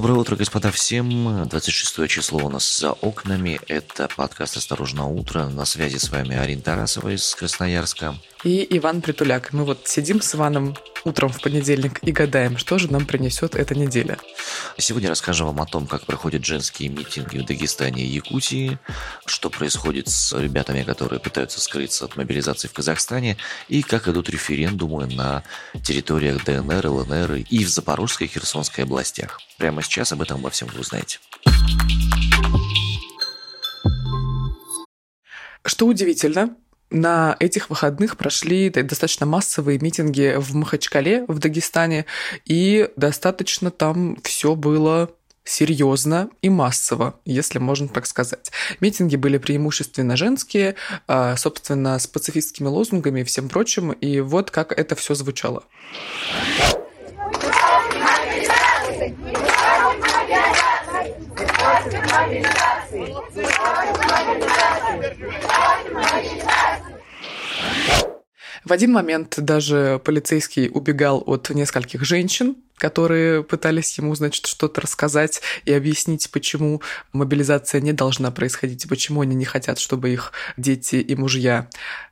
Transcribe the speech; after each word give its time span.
Доброе 0.00 0.14
утро, 0.14 0.34
господа, 0.34 0.70
всем. 0.70 1.46
26 1.46 2.08
число 2.08 2.38
у 2.38 2.48
нас 2.48 2.78
за 2.78 2.92
окнами. 2.92 3.60
Это 3.68 4.08
подкаст 4.16 4.56
«Осторожно, 4.56 5.06
утро». 5.06 5.50
На 5.50 5.66
связи 5.66 5.98
с 5.98 6.08
вами 6.08 6.34
Арина 6.34 6.62
Тарасова 6.62 7.10
из 7.10 7.34
Красноярска. 7.34 8.14
И 8.42 8.66
Иван 8.78 9.02
Притуляк. 9.02 9.52
Мы 9.52 9.66
вот 9.66 9.86
сидим 9.86 10.22
с 10.22 10.34
Иваном 10.34 10.74
утром 11.04 11.30
в 11.30 11.40
понедельник 11.40 11.98
и 12.02 12.12
гадаем, 12.12 12.56
что 12.56 12.78
же 12.78 12.90
нам 12.90 13.04
принесет 13.04 13.54
эта 13.54 13.74
неделя. 13.74 14.18
Сегодня 14.78 15.10
расскажем 15.10 15.46
вам 15.48 15.60
о 15.60 15.66
том, 15.66 15.86
как 15.86 16.06
проходят 16.06 16.44
женские 16.44 16.88
митинги 16.88 17.38
в 17.38 17.44
Дагестане 17.44 18.02
и 18.02 18.06
Якутии, 18.06 18.78
что 19.26 19.50
происходит 19.50 20.08
с 20.08 20.38
ребятами, 20.38 20.82
которые 20.82 21.20
пытаются 21.20 21.60
скрыться 21.60 22.06
от 22.06 22.16
мобилизации 22.16 22.68
в 22.68 22.72
Казахстане, 22.72 23.36
и 23.68 23.82
как 23.82 24.08
идут 24.08 24.30
референдумы 24.30 25.06
на 25.06 25.42
территориях 25.82 26.44
ДНР, 26.44 26.86
ЛНР 26.86 27.32
и 27.48 27.64
в 27.64 27.68
Запорожской 27.68 28.26
и 28.26 28.30
Херсонской 28.30 28.84
областях. 28.84 29.40
Прямо 29.58 29.82
сейчас 29.90 30.12
об 30.12 30.22
этом 30.22 30.38
обо 30.38 30.50
всем 30.50 30.68
вы 30.68 30.80
узнаете. 30.80 31.18
Что 35.64 35.86
удивительно, 35.86 36.56
на 36.90 37.36
этих 37.38 37.70
выходных 37.70 38.16
прошли 38.16 38.70
достаточно 38.70 39.26
массовые 39.26 39.78
митинги 39.78 40.34
в 40.36 40.54
Махачкале, 40.54 41.24
в 41.28 41.38
Дагестане, 41.38 42.06
и 42.44 42.88
достаточно 42.96 43.70
там 43.70 44.16
все 44.22 44.54
было 44.54 45.10
серьезно 45.44 46.30
и 46.42 46.48
массово, 46.48 47.18
если 47.24 47.58
можно 47.58 47.88
так 47.88 48.06
сказать. 48.06 48.52
Митинги 48.80 49.16
были 49.16 49.38
преимущественно 49.38 50.16
женские, 50.16 50.76
а, 51.08 51.36
собственно, 51.36 51.98
с 51.98 52.06
пацифистскими 52.06 52.68
лозунгами 52.68 53.20
и 53.20 53.24
всем 53.24 53.48
прочим, 53.48 53.92
и 53.92 54.20
вот 54.20 54.50
как 54.50 54.72
это 54.72 54.94
все 54.94 55.14
звучало. 55.14 55.64
В 68.64 68.72
один 68.72 68.92
момент 68.92 69.34
даже 69.38 70.00
полицейский 70.04 70.70
убегал 70.72 71.22
от 71.26 71.50
нескольких 71.50 72.04
женщин, 72.04 72.56
которые 72.80 73.44
пытались 73.44 73.98
ему, 73.98 74.14
значит, 74.14 74.46
что-то 74.46 74.80
рассказать 74.80 75.42
и 75.66 75.72
объяснить, 75.72 76.30
почему 76.30 76.80
мобилизация 77.12 77.82
не 77.82 77.92
должна 77.92 78.30
происходить, 78.30 78.86
и 78.86 78.88
почему 78.88 79.20
они 79.20 79.36
не 79.36 79.44
хотят, 79.44 79.78
чтобы 79.78 80.10
их 80.10 80.32
дети 80.56 80.96
и 80.96 81.14
мужья 81.14 81.68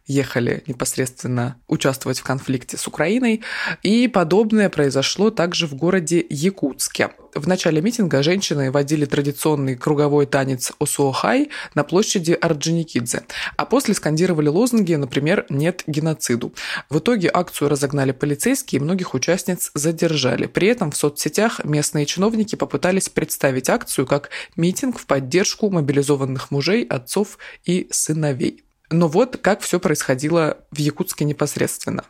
ехали 0.09 0.65
непосредственно 0.67 1.57
участвовать 1.69 2.19
в 2.19 2.25
конфликте 2.25 2.77
с 2.77 2.89
Украиной. 2.89 3.43
И 3.83 4.09
подобное 4.09 4.71
произошло 4.71 5.31
также 5.31 5.67
в 5.67 5.75
городе 5.75 6.25
Якутске. 6.29 7.11
В 7.35 7.47
начале 7.47 7.83
митинга 7.83 8.23
женщины 8.23 8.71
водили 8.71 9.05
традиционный 9.05 9.77
круговой 9.77 10.25
танец 10.25 10.73
Осуохай 10.81 11.51
на 11.75 11.85
площади 11.85 12.33
Орджоникидзе, 12.33 13.23
а 13.57 13.67
после 13.67 13.95
скандировали 13.95 14.49
лозунги, 14.49 14.95
например, 14.95 15.45
«Нет 15.51 15.85
геноциду». 15.87 16.55
В 16.89 16.99
итоге 16.99 17.31
акцию 17.33 17.69
разогнали 17.69 18.13
полицейские 18.13 18.81
и 18.81 18.83
многих 18.83 19.13
участниц 19.13 19.71
задержали. 19.75 20.47
При 20.59 20.67
этом 20.67 20.91
в 20.91 20.97
соцсетях 20.97 21.65
местные 21.65 22.05
чиновники 22.05 22.57
попытались 22.57 23.09
представить 23.09 23.71
акцию 23.71 24.09
как 24.09 24.31
митинг 24.57 24.99
в 24.99 25.07
поддержку 25.07 25.71
мобилизованных 25.71 26.51
мужей, 26.51 26.83
отцов 26.83 27.39
и 27.65 27.87
сыновей. 27.93 28.65
Но 28.91 29.07
вот 29.07 29.37
как 29.37 29.61
все 29.61 29.79
происходило 29.79 30.59
в 30.73 30.79
Якутске 30.81 31.25
непосредственно. 31.25 32.07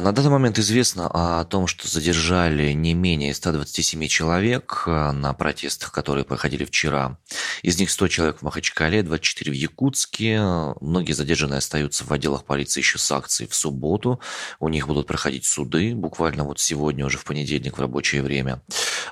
На 0.00 0.12
данный 0.12 0.30
момент 0.30 0.58
известно 0.58 1.08
о 1.12 1.44
том, 1.44 1.66
что 1.66 1.88
задержали 1.88 2.72
не 2.72 2.94
менее 2.94 3.34
127 3.34 4.06
человек 4.06 4.84
а, 4.86 5.12
на 5.12 5.32
протестах, 5.34 5.92
которые 5.92 6.24
проходили 6.24 6.64
вчера. 6.64 7.18
Из 7.62 7.78
них 7.78 7.90
100 7.90 8.08
человек 8.08 8.38
в 8.38 8.42
Махачкале, 8.42 9.02
24 9.02 9.52
в 9.52 9.54
Якутске. 9.54 10.40
Многие 10.80 11.12
задержанные 11.12 11.58
остаются 11.58 12.04
в 12.04 12.12
отделах 12.12 12.44
полиции 12.44 12.80
еще 12.80 12.98
с 12.98 13.12
акцией 13.12 13.50
в 13.50 13.54
субботу. 13.54 14.20
У 14.60 14.68
них 14.68 14.86
будут 14.86 15.06
проходить 15.06 15.46
суды 15.46 15.94
буквально 15.94 16.44
вот 16.44 16.58
сегодня, 16.58 17.04
уже 17.04 17.18
в 17.18 17.24
понедельник 17.24 17.76
в 17.76 17.80
рабочее 17.80 18.22
время. 18.22 18.62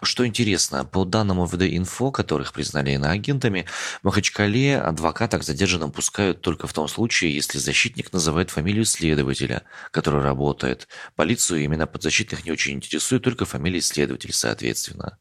Что 0.02 0.26
интересно, 0.26 0.84
по 0.84 1.04
данным 1.04 1.40
ОВД-инфо, 1.40 2.10
которых 2.10 2.52
признали 2.52 2.92
иноагентами, 2.92 3.66
в 4.00 4.04
Махачкале 4.04 4.78
адвоката 4.78 5.38
к 5.38 5.42
задержанным 5.42 5.92
пускают 5.92 6.40
только 6.40 6.66
в 6.66 6.72
том 6.72 6.88
случае, 6.88 7.34
если 7.34 7.58
защитник 7.58 8.12
называет 8.12 8.50
фамилию 8.50 8.84
следователя, 8.84 9.62
который 9.90 10.22
работает. 10.22 10.88
Полицию 11.16 11.64
имена 11.64 11.86
подзащитных 11.86 12.44
не 12.44 12.52
очень 12.52 12.74
интересует, 12.74 13.22
только 13.22 13.44
фамилия 13.44 13.80
следователя, 13.80 14.32
соответственно. 14.32 15.18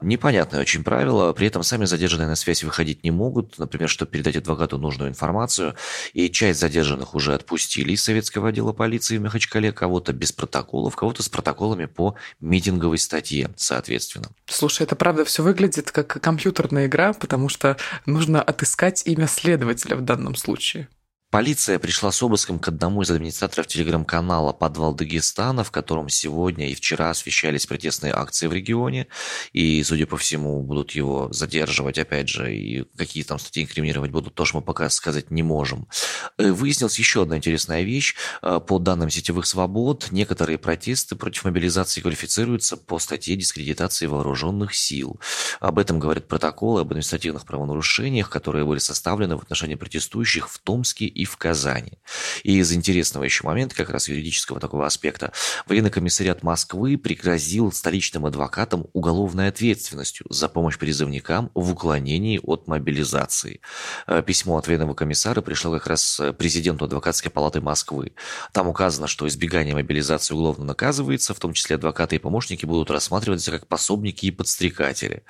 Непонятное 0.00 0.60
очень 0.60 0.84
правило, 0.84 1.32
при 1.32 1.46
этом 1.46 1.62
сами 1.62 1.84
задержанные 1.84 2.28
на 2.28 2.36
связь 2.36 2.64
выходить 2.64 3.04
не 3.04 3.10
могут, 3.10 3.58
например, 3.58 3.88
чтобы 3.88 4.12
передать 4.12 4.36
адвокату 4.36 4.78
нужную 4.78 5.10
информацию, 5.10 5.74
и 6.12 6.30
часть 6.30 6.60
задержанных 6.60 7.14
уже 7.14 7.34
отпустили 7.34 7.92
из 7.92 8.02
советского 8.02 8.48
отдела 8.48 8.72
полиции 8.72 9.18
в 9.18 9.22
Махачкале, 9.22 9.72
кого-то 9.72 10.12
без 10.12 10.32
протоколов, 10.32 10.96
кого-то 10.96 11.22
с 11.22 11.28
протоколами 11.28 11.86
по 11.86 12.14
митинговой 12.40 12.98
статье, 12.98 13.50
соответственно 13.56 13.97
естественно. 13.98 14.30
Слушай, 14.46 14.84
это 14.84 14.96
правда 14.96 15.24
все 15.24 15.42
выглядит 15.42 15.90
как 15.90 16.20
компьютерная 16.20 16.86
игра, 16.86 17.12
потому 17.12 17.48
что 17.48 17.76
нужно 18.06 18.42
отыскать 18.42 19.02
имя 19.06 19.26
следователя 19.26 19.96
в 19.96 20.02
данном 20.02 20.34
случае. 20.34 20.88
Полиция 21.30 21.78
пришла 21.78 22.10
с 22.10 22.22
обыском 22.22 22.58
к 22.58 22.68
одному 22.68 23.02
из 23.02 23.10
администраторов 23.10 23.66
телеграм-канала 23.66 24.54
«Подвал 24.54 24.94
Дагестана», 24.94 25.62
в 25.62 25.70
котором 25.70 26.08
сегодня 26.08 26.70
и 26.70 26.74
вчера 26.74 27.10
освещались 27.10 27.66
протестные 27.66 28.14
акции 28.14 28.46
в 28.46 28.54
регионе, 28.54 29.08
и, 29.52 29.82
судя 29.82 30.06
по 30.06 30.16
всему, 30.16 30.62
будут 30.62 30.92
его 30.92 31.30
задерживать, 31.30 31.98
опять 31.98 32.30
же, 32.30 32.56
и 32.56 32.84
какие 32.96 33.24
там 33.24 33.38
статьи 33.38 33.62
инкриминировать 33.62 34.10
будут, 34.10 34.36
тоже 34.36 34.52
мы 34.54 34.62
пока 34.62 34.88
сказать 34.88 35.30
не 35.30 35.42
можем. 35.42 35.86
Э, 36.38 36.50
выяснилась 36.50 36.98
еще 36.98 37.24
одна 37.24 37.36
интересная 37.36 37.82
вещь. 37.82 38.14
Э, 38.40 38.58
по 38.66 38.78
данным 38.78 39.10
сетевых 39.10 39.44
свобод, 39.44 40.08
некоторые 40.10 40.56
протесты 40.56 41.14
против 41.14 41.44
мобилизации 41.44 42.00
квалифицируются 42.00 42.78
по 42.78 42.98
статье 42.98 43.36
дискредитации 43.36 44.06
вооруженных 44.06 44.74
сил. 44.74 45.20
Об 45.60 45.78
этом 45.78 45.98
говорят 45.98 46.26
протоколы 46.26 46.80
об 46.80 46.88
административных 46.88 47.44
правонарушениях, 47.44 48.30
которые 48.30 48.64
были 48.64 48.78
составлены 48.78 49.36
в 49.36 49.42
отношении 49.42 49.74
протестующих 49.74 50.48
в 50.48 50.58
Томске 50.60 51.17
и 51.18 51.24
в 51.24 51.36
Казани. 51.36 51.98
И 52.44 52.58
из 52.58 52.72
интересного 52.72 53.24
еще 53.24 53.44
момента, 53.44 53.74
как 53.74 53.90
раз 53.90 54.08
юридического 54.08 54.60
такого 54.60 54.86
аспекта, 54.86 55.32
военный 55.66 55.90
комиссариат 55.90 56.44
Москвы 56.44 56.96
пригрозил 56.96 57.72
столичным 57.72 58.24
адвокатам 58.24 58.86
уголовной 58.92 59.48
ответственностью 59.48 60.26
за 60.30 60.48
помощь 60.48 60.78
призывникам 60.78 61.50
в 61.54 61.72
уклонении 61.72 62.40
от 62.40 62.68
мобилизации. 62.68 63.60
Э, 64.06 64.22
письмо 64.22 64.58
от 64.58 64.68
военного 64.68 64.94
комиссара 64.94 65.40
пришло 65.40 65.72
как 65.72 65.88
раз 65.88 66.20
президенту 66.38 66.84
адвокатской 66.84 67.32
палаты 67.32 67.60
Москвы. 67.60 68.12
Там 68.52 68.68
указано, 68.68 69.08
что 69.08 69.26
избегание 69.26 69.74
мобилизации 69.74 70.34
уголовно 70.34 70.66
наказывается, 70.66 71.34
в 71.34 71.40
том 71.40 71.52
числе 71.52 71.76
адвокаты 71.76 72.14
и 72.16 72.20
помощники 72.20 72.64
будут 72.64 72.92
рассматриваться 72.92 73.50
как 73.50 73.66
пособники 73.66 74.26
и 74.26 74.30
подстрекатели, 74.30 75.24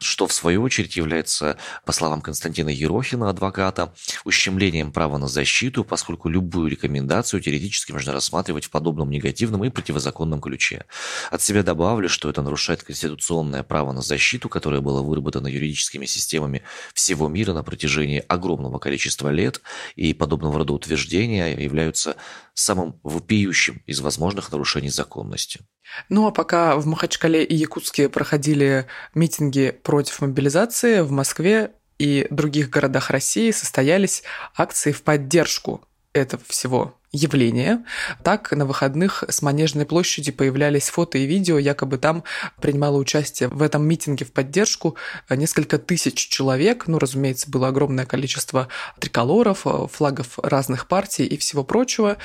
что 0.00 0.26
в 0.26 0.32
свою 0.32 0.62
очередь 0.62 0.96
является, 0.96 1.58
по 1.84 1.92
словам 1.92 2.22
Константина 2.22 2.70
Ерохина, 2.70 3.28
адвоката, 3.28 3.92
ущемлением 4.24 4.92
права 4.92 5.18
на 5.18 5.25
на 5.26 5.28
защиту, 5.28 5.84
поскольку 5.84 6.28
любую 6.28 6.70
рекомендацию 6.70 7.40
теоретически 7.40 7.90
можно 7.90 8.12
рассматривать 8.12 8.64
в 8.64 8.70
подобном 8.70 9.10
негативном 9.10 9.64
и 9.64 9.70
противозаконном 9.70 10.40
ключе. 10.40 10.84
От 11.32 11.42
себя 11.42 11.64
добавлю, 11.64 12.08
что 12.08 12.30
это 12.30 12.42
нарушает 12.42 12.84
конституционное 12.84 13.64
право 13.64 13.92
на 13.92 14.02
защиту, 14.02 14.48
которое 14.48 14.80
было 14.80 15.02
выработано 15.02 15.48
юридическими 15.48 16.06
системами 16.06 16.62
всего 16.94 17.28
мира 17.28 17.52
на 17.52 17.64
протяжении 17.64 18.22
огромного 18.28 18.78
количества 18.78 19.30
лет, 19.30 19.60
и 19.96 20.14
подобного 20.14 20.58
рода 20.58 20.72
утверждения 20.72 21.48
являются 21.60 22.14
самым 22.54 23.00
вопиющим 23.02 23.82
из 23.86 24.00
возможных 24.00 24.52
нарушений 24.52 24.90
законности. 24.90 25.60
Ну 26.08 26.26
а 26.26 26.30
пока 26.30 26.76
в 26.76 26.86
Махачкале 26.86 27.44
и 27.44 27.54
Якутске 27.54 28.08
проходили 28.08 28.86
митинги 29.14 29.76
против 29.82 30.20
мобилизации, 30.20 31.00
в 31.00 31.10
Москве 31.10 31.72
и 31.98 32.26
других 32.30 32.70
городах 32.70 33.10
России 33.10 33.50
состоялись 33.50 34.22
акции 34.56 34.92
в 34.92 35.02
поддержку 35.02 35.82
этого 36.12 36.42
всего 36.46 36.98
явления. 37.12 37.84
Так, 38.22 38.52
на 38.52 38.66
выходных 38.66 39.24
с 39.28 39.42
Манежной 39.42 39.86
площади 39.86 40.32
появлялись 40.32 40.88
фото 40.88 41.18
и 41.18 41.26
видео, 41.26 41.58
якобы 41.58 41.98
там 41.98 42.24
принимало 42.60 42.96
участие 42.96 43.48
в 43.48 43.62
этом 43.62 43.86
митинге 43.86 44.24
в 44.24 44.32
поддержку 44.32 44.96
несколько 45.30 45.78
тысяч 45.78 46.28
человек. 46.28 46.86
Ну, 46.86 46.98
разумеется, 46.98 47.50
было 47.50 47.68
огромное 47.68 48.06
количество 48.06 48.68
триколоров, 48.98 49.66
флагов 49.90 50.38
разных 50.42 50.88
партий 50.88 51.24
и 51.24 51.36
всего 51.36 51.64
прочего. 51.64 52.18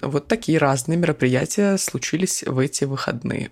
Вот 0.00 0.28
такие 0.28 0.58
разные 0.58 0.96
мероприятия 0.96 1.76
случились 1.76 2.42
в 2.44 2.58
эти 2.58 2.84
выходные. 2.84 3.50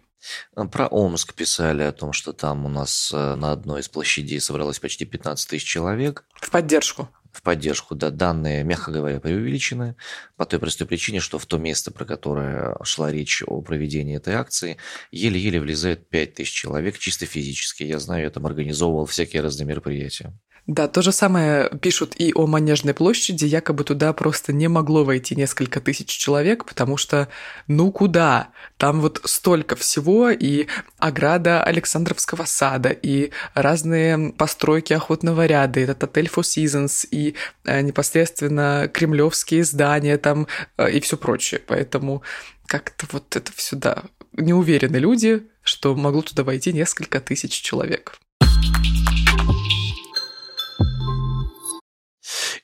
Про 0.72 0.86
Омск 0.88 1.34
писали 1.34 1.82
о 1.82 1.92
том, 1.92 2.12
что 2.12 2.32
там 2.32 2.66
у 2.66 2.68
нас 2.68 3.12
э, 3.14 3.34
на 3.36 3.52
одной 3.52 3.80
из 3.80 3.88
площадей 3.88 4.40
собралось 4.40 4.78
почти 4.78 5.04
15 5.04 5.48
тысяч 5.48 5.64
человек. 5.64 6.24
В 6.34 6.50
поддержку 6.50 7.08
в 7.38 7.42
поддержку. 7.42 7.94
Да, 7.94 8.10
данные, 8.10 8.64
мягко 8.64 8.90
говоря, 8.90 9.20
преувеличены 9.20 9.96
по 10.36 10.44
той 10.44 10.58
простой 10.58 10.86
причине, 10.86 11.20
что 11.20 11.38
в 11.38 11.46
то 11.46 11.58
место, 11.58 11.90
про 11.90 12.04
которое 12.04 12.76
шла 12.82 13.12
речь 13.12 13.42
о 13.46 13.60
проведении 13.62 14.16
этой 14.16 14.34
акции, 14.34 14.76
еле-еле 15.12 15.60
влезает 15.60 16.08
5000 16.08 16.50
человек 16.50 16.98
чисто 16.98 17.26
физически. 17.26 17.84
Я 17.84 17.98
знаю, 17.98 18.24
я 18.24 18.30
там 18.30 18.46
организовывал 18.46 19.06
всякие 19.06 19.42
разные 19.42 19.66
мероприятия. 19.66 20.36
Да, 20.68 20.86
то 20.86 21.00
же 21.00 21.12
самое 21.12 21.70
пишут 21.80 22.12
и 22.18 22.30
о 22.34 22.46
Манежной 22.46 22.92
площади, 22.92 23.46
якобы 23.46 23.84
туда 23.84 24.12
просто 24.12 24.52
не 24.52 24.68
могло 24.68 25.02
войти 25.02 25.34
несколько 25.34 25.80
тысяч 25.80 26.08
человек, 26.08 26.66
потому 26.66 26.98
что 26.98 27.28
ну 27.68 27.90
куда? 27.90 28.50
Там 28.76 29.00
вот 29.00 29.22
столько 29.24 29.76
всего, 29.76 30.28
и 30.28 30.66
ограда 30.98 31.62
Александровского 31.62 32.44
сада, 32.44 32.90
и 32.90 33.30
разные 33.54 34.34
постройки 34.34 34.92
охотного 34.92 35.46
ряда, 35.46 35.80
этот 35.80 36.04
отель 36.04 36.26
Four 36.26 36.42
Seasons, 36.42 37.08
и 37.10 37.34
э, 37.64 37.80
непосредственно 37.80 38.90
кремлевские 38.92 39.64
здания 39.64 40.18
там, 40.18 40.48
э, 40.76 40.90
и 40.90 41.00
все 41.00 41.16
прочее. 41.16 41.62
Поэтому 41.66 42.22
как-то 42.66 43.06
вот 43.12 43.34
это 43.34 43.50
сюда 43.56 44.02
не 44.34 44.52
уверены 44.52 44.98
люди, 44.98 45.46
что 45.62 45.96
могло 45.96 46.20
туда 46.20 46.44
войти 46.44 46.74
несколько 46.74 47.20
тысяч 47.20 47.52
человек. 47.52 48.18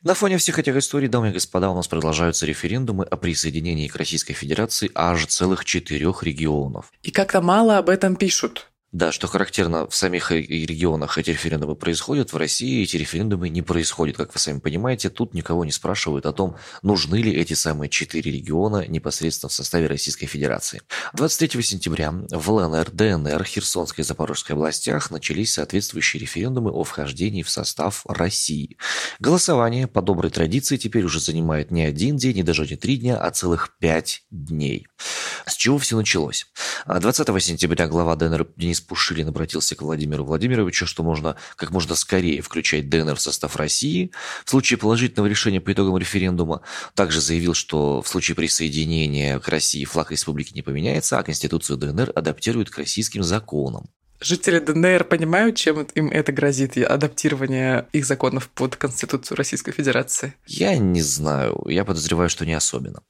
На 0.04 0.12
фоне 0.12 0.36
всех 0.36 0.58
этих 0.58 0.76
историй, 0.76 1.08
дамы 1.08 1.30
и 1.30 1.32
господа, 1.32 1.70
у 1.70 1.74
нас 1.74 1.88
продолжаются 1.88 2.44
референдумы 2.44 3.04
о 3.06 3.16
присоединении 3.16 3.88
к 3.88 3.96
Российской 3.96 4.34
Федерации 4.34 4.90
аж 4.94 5.24
целых 5.24 5.64
четырех 5.64 6.22
регионов. 6.22 6.92
И 7.02 7.10
как-то 7.10 7.40
мало 7.40 7.78
об 7.78 7.88
этом 7.88 8.16
пишут. 8.16 8.70
Да, 8.94 9.10
что 9.10 9.26
характерно, 9.26 9.88
в 9.88 9.96
самих 9.96 10.30
регионах 10.30 11.18
эти 11.18 11.30
референдумы 11.30 11.74
происходят, 11.74 12.32
в 12.32 12.36
России 12.36 12.84
эти 12.84 12.96
референдумы 12.96 13.48
не 13.48 13.60
происходят. 13.60 14.16
Как 14.16 14.32
вы 14.32 14.38
сами 14.38 14.60
понимаете, 14.60 15.10
тут 15.10 15.34
никого 15.34 15.64
не 15.64 15.72
спрашивают 15.72 16.26
о 16.26 16.32
том, 16.32 16.54
нужны 16.82 17.16
ли 17.16 17.32
эти 17.34 17.54
самые 17.54 17.88
четыре 17.88 18.30
региона 18.30 18.86
непосредственно 18.86 19.50
в 19.50 19.52
составе 19.52 19.88
Российской 19.88 20.26
Федерации. 20.26 20.80
23 21.14 21.60
сентября 21.60 22.14
в 22.30 22.48
ЛНР, 22.48 22.92
ДНР, 22.92 23.42
Херсонской 23.42 24.04
и 24.04 24.06
Запорожской 24.06 24.54
областях 24.54 25.10
начались 25.10 25.54
соответствующие 25.54 26.20
референдумы 26.20 26.70
о 26.70 26.84
вхождении 26.84 27.42
в 27.42 27.50
состав 27.50 28.04
России. 28.06 28.76
Голосование 29.18 29.88
по 29.88 30.02
доброй 30.02 30.30
традиции 30.30 30.76
теперь 30.76 31.02
уже 31.02 31.18
занимает 31.18 31.72
не 31.72 31.82
один 31.82 32.16
день, 32.16 32.36
не 32.36 32.42
даже 32.44 32.64
не 32.64 32.76
три 32.76 32.98
дня, 32.98 33.16
а 33.16 33.32
целых 33.32 33.76
пять 33.80 34.22
дней. 34.30 34.86
С 35.46 35.56
чего 35.56 35.78
все 35.78 35.96
началось? 35.96 36.46
20 36.86 37.42
сентября 37.42 37.88
глава 37.88 38.14
ДНР 38.14 38.46
Денис 38.56 38.80
Пушилин 38.80 39.28
обратился 39.28 39.74
к 39.74 39.80
Владимиру 39.80 40.24
Владимировичу, 40.24 40.86
что 40.86 41.02
можно 41.02 41.36
как 41.56 41.70
можно 41.70 41.94
скорее 41.94 42.42
включать 42.42 42.90
ДНР 42.90 43.16
в 43.16 43.20
состав 43.20 43.56
России. 43.56 44.10
В 44.44 44.50
случае 44.50 44.78
положительного 44.78 45.26
решения 45.26 45.62
по 45.62 45.72
итогам 45.72 45.96
референдума 45.96 46.60
также 46.94 47.22
заявил, 47.22 47.54
что 47.54 48.02
в 48.02 48.08
случае 48.08 48.34
присоединения 48.34 49.38
к 49.38 49.48
России 49.48 49.84
флаг 49.84 50.10
республики 50.10 50.52
не 50.52 50.60
поменяется, 50.60 51.18
а 51.18 51.22
Конституцию 51.22 51.78
ДНР 51.78 52.12
адаптируют 52.14 52.68
к 52.68 52.76
российским 52.76 53.22
законам. 53.22 53.88
Жители 54.20 54.58
ДНР 54.58 55.04
понимают, 55.04 55.56
чем 55.56 55.82
им 55.82 56.08
это 56.08 56.32
грозит, 56.32 56.76
адаптирование 56.78 57.86
их 57.92 58.06
законов 58.06 58.48
под 58.48 58.76
Конституцию 58.76 59.36
Российской 59.36 59.72
Федерации? 59.72 60.34
Я 60.46 60.76
не 60.78 61.02
знаю. 61.02 61.62
Я 61.66 61.84
подозреваю, 61.84 62.30
что 62.30 62.46
не 62.46 62.54
особенно. 62.54 63.02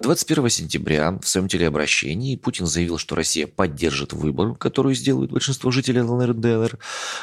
21 0.00 0.48
сентября 0.48 1.18
в 1.20 1.28
своем 1.28 1.48
телеобращении 1.48 2.36
Путин 2.36 2.66
заявил, 2.66 2.98
что 2.98 3.14
Россия 3.14 3.46
поддержит 3.46 4.12
выбор, 4.12 4.54
который 4.54 4.94
сделают 4.94 5.30
большинство 5.30 5.70
жителей 5.70 6.02
ЛНР 6.02 6.30
и 6.30 6.34
ДНР. 6.34 6.78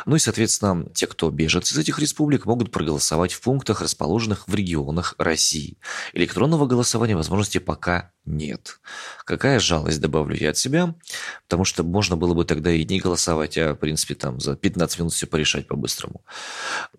Ну 0.05 0.15
и, 0.15 0.19
соответственно, 0.19 0.85
те, 0.93 1.07
кто 1.07 1.29
беженцы 1.29 1.73
из 1.73 1.77
этих 1.77 1.99
республик, 1.99 2.45
могут 2.45 2.71
проголосовать 2.71 3.33
в 3.33 3.41
пунктах, 3.41 3.81
расположенных 3.81 4.47
в 4.47 4.55
регионах 4.55 5.15
России. 5.17 5.77
Электронного 6.13 6.65
голосования 6.65 7.15
возможности 7.15 7.57
пока 7.57 8.11
нет. 8.25 8.79
Какая 9.23 9.59
жалость, 9.59 10.01
добавлю 10.01 10.35
я 10.35 10.49
от 10.49 10.57
себя, 10.57 10.95
потому 11.43 11.63
что 11.63 11.83
можно 11.83 12.17
было 12.17 12.33
бы 12.33 12.43
тогда 12.43 12.71
и 12.71 12.83
не 12.83 12.99
голосовать, 12.99 13.57
а, 13.57 13.73
в 13.73 13.77
принципе, 13.77 14.15
там 14.15 14.39
за 14.39 14.55
15 14.55 14.99
минут 14.99 15.13
все 15.13 15.27
порешать 15.27 15.67
по-быстрому. 15.67 16.23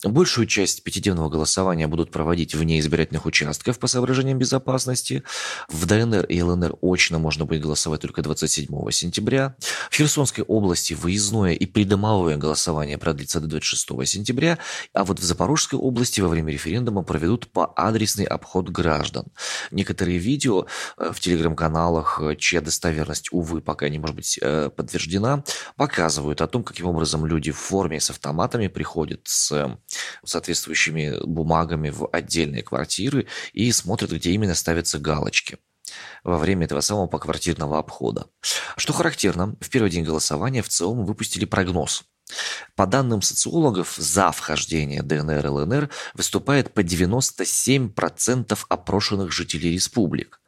Большую 0.05 0.47
часть 0.47 0.85
пятидневного 0.85 1.29
голосования 1.29 1.89
будут 1.89 2.11
проводить 2.11 2.55
вне 2.55 2.79
избирательных 2.79 3.27
участков 3.27 3.79
по 3.79 3.87
соображениям 3.89 4.39
безопасности. 4.39 5.25
В 5.69 5.87
ДНР 5.87 6.27
и 6.27 6.41
ЛНР 6.41 6.77
очно 6.81 7.19
можно 7.19 7.45
будет 7.45 7.63
голосовать 7.63 8.01
только 8.01 8.23
27 8.23 8.91
сентября. 8.91 9.57
В 9.91 9.97
Херсонской 9.97 10.45
области 10.45 10.95
выездное 10.95 11.55
и 11.55 11.67
придомовое 11.67 12.37
голосование 12.37 12.99
продлится 12.99 13.41
до 13.41 13.49
26 13.49 14.07
сентября, 14.07 14.59
а 14.93 15.05
вот 15.05 15.19
в 15.19 15.25
Запорожской 15.25 15.79
области 15.79 16.21
во 16.21 16.29
время 16.29 16.53
референдума 16.53 17.03
проведут 17.03 17.49
по 17.49 17.73
адресный 17.77 18.25
обход 18.25 18.69
граждан. 18.69 19.27
Некоторые 19.71 20.19
видео 20.19 20.67
э, 20.99 21.11
в 21.13 21.21
телеграм-каналах, 21.21 22.21
э, 22.23 22.37
чья 22.37 22.61
достоверность, 22.61 23.33
увы, 23.33 23.61
пока 23.61 23.89
не 23.89 23.99
может 23.99 24.17
быть 24.17 24.39
э, 24.41 24.71
подтверждена, 24.75 25.43
показывают 25.77 26.41
о 26.43 26.47
том, 26.47 26.63
каким 26.63 26.87
образом 26.87 27.27
люди 27.27 27.51
в 27.51 27.59
форме 27.59 27.99
с 27.99 28.11
автоматами 28.11 28.69
приходят 28.69 29.23
с 29.25 29.77
соответствующими 30.25 31.25
бумагами 31.25 31.91
в 31.91 32.09
отдельные 32.13 32.63
квартиры 32.63 33.27
и 33.53 33.73
смотрят, 33.73 34.13
где 34.13 34.31
именно 34.31 34.55
ставятся 34.55 34.99
галочки 34.99 35.56
во 36.25 36.39
время 36.39 36.67
этого 36.67 36.81
самого 36.81 37.07
поквартирного 37.07 37.79
обхода. 37.79 38.27
Что 38.77 38.93
характерно, 38.93 39.57
в 39.61 39.71
первый 39.71 39.91
день 39.91 40.05
голосования 40.05 40.63
в 40.63 40.69
целом 40.69 41.05
выпустили 41.05 41.45
прогноз. 41.45 42.05
По 42.75 42.87
данным 42.87 43.23
социологов, 43.23 43.95
за 43.97 44.33
вхождение 44.33 45.03
ДНР 45.03 45.47
и 45.47 45.49
ЛНР 45.49 45.91
выступает 46.15 46.75
по 46.75 46.81
97% 46.81 48.59
опрошенных 48.69 49.33
жителей 49.33 49.73
республик. 49.75 50.41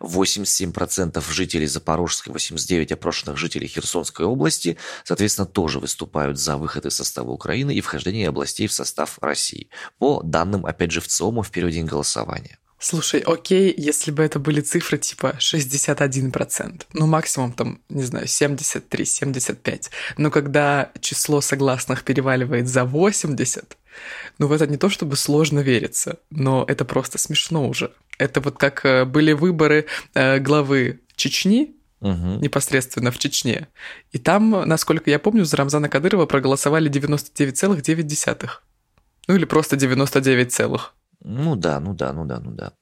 87% 0.00 1.32
жителей 1.32 1.66
Запорожской, 1.66 2.32
89% 2.32 2.92
опрошенных 2.92 3.36
жителей 3.36 3.66
Херсонской 3.66 4.24
области, 4.24 4.78
соответственно, 5.04 5.46
тоже 5.46 5.80
выступают 5.80 6.38
за 6.38 6.56
выход 6.56 6.86
из 6.86 6.94
состава 6.94 7.30
Украины 7.30 7.74
и 7.74 7.80
вхождение 7.80 8.28
областей 8.28 8.68
в 8.68 8.72
состав 8.72 9.18
России. 9.20 9.68
По 9.98 10.22
данным, 10.22 10.66
опять 10.66 10.92
же, 10.92 11.00
в 11.00 11.08
ЦИОМа 11.08 11.42
в 11.42 11.50
первый 11.50 11.72
день 11.72 11.86
голосования. 11.86 12.58
Слушай, 12.78 13.20
окей, 13.20 13.74
если 13.76 14.10
бы 14.10 14.22
это 14.22 14.38
были 14.38 14.60
цифры 14.60 14.98
типа 14.98 15.36
61%, 15.38 16.82
ну 16.92 17.06
максимум 17.06 17.52
там, 17.52 17.80
не 17.88 18.02
знаю, 18.02 18.26
73-75, 18.26 19.90
но 20.18 20.30
когда 20.30 20.90
число 21.00 21.40
согласных 21.40 22.04
переваливает 22.04 22.68
за 22.68 22.84
80, 22.84 23.78
ну 24.38 24.46
в 24.46 24.52
это 24.52 24.66
не 24.66 24.76
то 24.76 24.90
чтобы 24.90 25.16
сложно 25.16 25.60
вериться, 25.60 26.18
но 26.30 26.64
это 26.68 26.84
просто 26.84 27.16
смешно 27.18 27.66
уже. 27.66 27.92
Это 28.18 28.40
вот 28.40 28.58
как 28.58 28.84
э, 28.84 29.04
были 29.04 29.32
выборы 29.32 29.86
э, 30.14 30.38
главы 30.38 31.00
Чечни, 31.16 31.76
угу. 32.00 32.38
непосредственно 32.40 33.10
в 33.10 33.18
Чечне. 33.18 33.68
И 34.12 34.18
там, 34.18 34.50
насколько 34.50 35.10
я 35.10 35.18
помню, 35.18 35.44
за 35.44 35.56
Рамзана 35.56 35.88
Кадырова 35.88 36.26
проголосовали 36.26 36.90
99,9. 36.90 38.48
Ну 39.28 39.34
или 39.34 39.44
просто 39.44 39.76
99 39.76 40.52
целых. 40.52 40.94
Ну 41.28 41.56
да, 41.56 41.80
ну 41.80 41.92
да, 41.92 42.12
ну 42.12 42.24
да, 42.24 42.38
ну 42.38 42.52
да. 42.52 42.72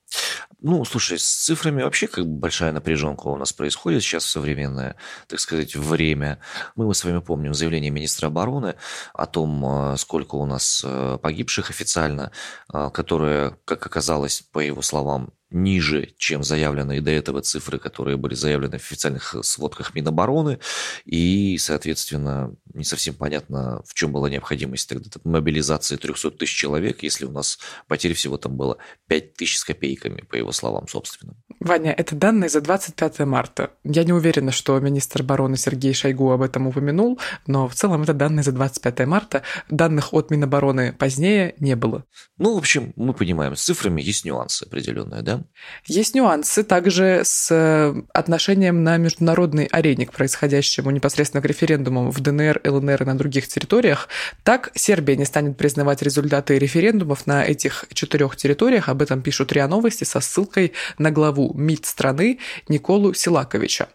Ну, 0.61 0.85
слушай, 0.85 1.19
с 1.19 1.25
цифрами 1.25 1.83
вообще 1.83 2.07
как 2.07 2.27
бы 2.27 2.39
большая 2.41 2.73
напряженка 2.73 3.29
у 3.29 3.37
нас 3.39 3.55
происходит 3.55 4.03
сейчас 4.03 4.25
в 4.25 4.31
современное, 4.31 4.97
так 5.29 5.41
сказать, 5.41 5.75
время. 5.75 6.41
Мы, 6.77 6.87
мы 6.87 6.95
с 6.95 7.05
вами 7.05 7.21
помним 7.21 7.55
заявление 7.55 7.91
министра 7.91 8.27
обороны 8.27 8.75
о 9.15 9.25
том, 9.25 9.65
э, 9.65 9.97
сколько 9.97 10.35
у 10.35 10.45
нас 10.45 10.83
э, 10.85 11.19
погибших 11.23 11.71
официально, 11.71 12.33
э, 12.73 12.91
которые, 12.93 13.57
как 13.65 13.87
оказалось, 13.87 14.43
по 14.53 14.59
его 14.59 14.83
словам, 14.83 15.31
ниже, 15.55 16.13
чем 16.19 16.43
заявленные 16.43 17.01
до 17.01 17.11
этого 17.11 17.41
цифры, 17.41 17.79
которые 17.79 18.17
были 18.17 18.35
заявлены 18.35 18.79
в 18.79 18.83
официальных 18.83 19.37
сводках 19.43 19.95
Минобороны. 19.95 20.59
И, 21.05 21.57
соответственно, 21.59 22.55
не 22.75 22.85
совсем 22.85 23.15
понятно, 23.15 23.83
в 23.87 23.95
чем 23.95 24.13
была 24.13 24.29
необходимость 24.29 24.89
тогда 24.89 25.09
мобилизации 25.23 25.97
300 25.97 26.33
тысяч 26.33 26.57
человек, 26.57 27.03
если 27.03 27.25
у 27.25 27.31
нас 27.31 27.59
потерь 27.87 28.15
всего 28.15 28.37
там 28.37 28.57
было 28.57 28.79
5 29.07 29.35
тысяч 29.35 29.59
с 29.59 29.65
копейками, 29.65 30.23
по 30.23 30.35
его 30.35 30.53
словам 30.53 30.89
собственным. 30.89 31.37
Ваня, 31.65 31.95
это 31.97 32.15
данные 32.15 32.51
за 32.51 32.61
25 32.61 33.21
марта. 33.21 33.71
Я 33.85 34.05
не 34.05 34.13
уверена, 34.13 34.53
что 34.53 34.79
министр 34.81 35.23
обороны 35.23 35.57
Сергей 35.57 35.95
Шойгу 35.95 36.31
об 36.31 36.43
этом 36.43 36.67
упомянул, 36.67 37.19
но 37.47 37.69
в 37.69 37.75
целом 37.75 38.03
это 38.03 38.13
данные 38.13 38.43
за 38.43 38.53
25 38.53 39.07
марта. 39.07 39.43
Данных 39.71 40.13
от 40.13 40.31
Минобороны 40.31 40.93
позднее 40.93 41.55
не 41.59 41.75
было. 41.75 42.05
Ну, 42.37 42.55
в 42.55 42.59
общем, 42.59 42.93
мы 42.97 43.15
понимаем, 43.15 43.57
с 43.57 43.63
цифрами 43.63 44.03
есть 44.03 44.27
нюансы 44.27 44.65
определенные, 44.65 45.23
да? 45.23 45.45
Есть 45.87 46.15
нюансы 46.15 46.65
также 46.65 47.23
с 47.25 47.51
э, 47.51 47.95
отношением 48.13 48.85
на 48.85 48.99
международной 48.99 49.65
арене 49.65 50.05
к 50.05 50.13
происходящему 50.13 50.91
непосредственно 50.91 51.41
к 51.41 51.47
референдумам 51.47 52.11
в 52.11 52.21
ДНР, 52.21 52.61
ЛНР 52.63 53.03
и 53.05 53.07
на 53.07 53.17
других 53.17 53.49
территориях. 53.49 54.11
Так, 54.43 54.71
Сербия 54.75 55.17
не 55.17 55.25
станет 55.25 55.57
признавать 55.57 56.03
результаты 56.03 56.59
референдумов 56.59 57.27
на 57.27 57.43
этих 57.43 57.87
четырех 57.95 58.37
территориях. 58.37 58.91
Об 58.91 59.01
этом 59.01 59.23
пишут 59.23 59.51
РИА 59.51 59.67
Новости 59.67 60.05
со 60.05 60.21
ссылкой 60.21 60.75
на 60.99 61.11
главу 61.11 61.54
МИД 61.55 61.87
страны 61.87 62.39
Николу 62.69 63.15
Силаковича. 63.15 63.89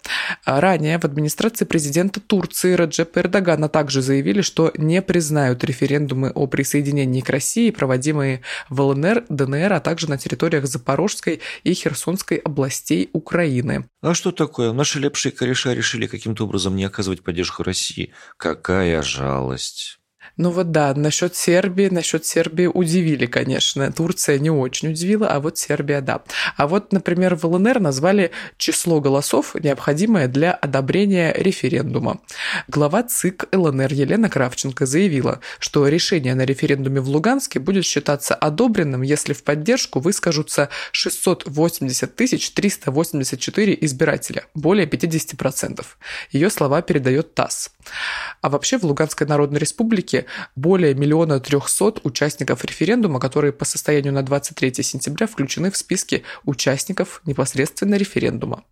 Ранее 0.45 0.99
в 0.99 1.05
администрации 1.05 1.65
президента 1.65 2.19
Турции 2.19 2.73
Раджепа 2.73 3.19
Эрдогана 3.19 3.69
также 3.69 4.01
заявили, 4.01 4.41
что 4.41 4.71
не 4.77 5.01
признают 5.01 5.63
референдумы 5.63 6.31
о 6.31 6.47
присоединении 6.47 7.21
к 7.21 7.29
России, 7.29 7.71
проводимые 7.71 8.41
в 8.69 8.81
ЛНР, 8.81 9.25
ДНР, 9.29 9.73
а 9.73 9.79
также 9.79 10.09
на 10.09 10.17
территориях 10.17 10.65
Запорожской 10.65 11.41
и 11.63 11.73
Херсонской 11.73 12.37
областей 12.37 13.09
Украины. 13.13 13.89
А 14.01 14.13
что 14.13 14.31
такое? 14.31 14.71
Наши 14.71 14.99
лепшие 14.99 15.31
кореша 15.31 15.73
решили 15.73 16.07
каким-то 16.07 16.45
образом 16.45 16.75
не 16.75 16.85
оказывать 16.85 17.23
поддержку 17.23 17.63
России. 17.63 18.13
Какая 18.37 19.01
жалость. 19.01 19.98
Ну 20.41 20.51
вот 20.51 20.71
да, 20.71 20.93
насчет 20.95 21.35
Сербии, 21.35 21.89
насчет 21.89 22.25
Сербии 22.25 22.65
удивили, 22.65 23.25
конечно. 23.25 23.91
Турция 23.91 24.39
не 24.39 24.49
очень 24.49 24.91
удивила, 24.91 25.27
а 25.27 25.41
вот 25.41 25.57
Сербия 25.57 25.99
да. 25.99 26.21
А 26.55 26.65
вот, 26.65 26.93
например, 26.93 27.35
в 27.35 27.43
ЛНР 27.43 27.81
назвали 27.81 28.31
число 28.55 29.01
голосов, 29.01 29.53
необходимое 29.61 30.29
для 30.29 30.53
одобрения 30.53 31.33
референдума. 31.33 32.21
Глава 32.69 33.03
ЦИК 33.03 33.49
ЛНР 33.51 33.91
Елена 33.91 34.29
Кравченко 34.29 34.85
заявила, 34.85 35.41
что 35.59 35.85
решение 35.89 36.35
на 36.35 36.45
референдуме 36.45 37.01
в 37.01 37.09
Луганске 37.09 37.59
будет 37.59 37.83
считаться 37.83 38.33
одобренным, 38.33 39.01
если 39.01 39.33
в 39.33 39.43
поддержку 39.43 39.99
выскажутся 39.99 40.69
680 40.93 42.15
384 42.15 43.77
избирателя, 43.81 44.45
более 44.55 44.87
50%. 44.87 45.85
Ее 46.31 46.49
слова 46.49 46.81
передает 46.81 47.33
ТАСС. 47.33 47.71
А 48.39 48.49
вообще 48.49 48.77
в 48.77 48.83
Луганской 48.83 49.27
Народной 49.27 49.59
Республике 49.59 50.27
более 50.55 50.93
миллиона 50.93 51.39
трехсот 51.39 52.01
участников 52.03 52.63
референдума, 52.65 53.19
которые 53.19 53.53
по 53.53 53.65
состоянию 53.65 54.13
на 54.13 54.23
23 54.23 54.83
сентября 54.83 55.27
включены 55.27 55.71
в 55.71 55.77
списки 55.77 56.23
участников 56.45 57.21
непосредственно 57.25 57.95
референдума. 57.95 58.63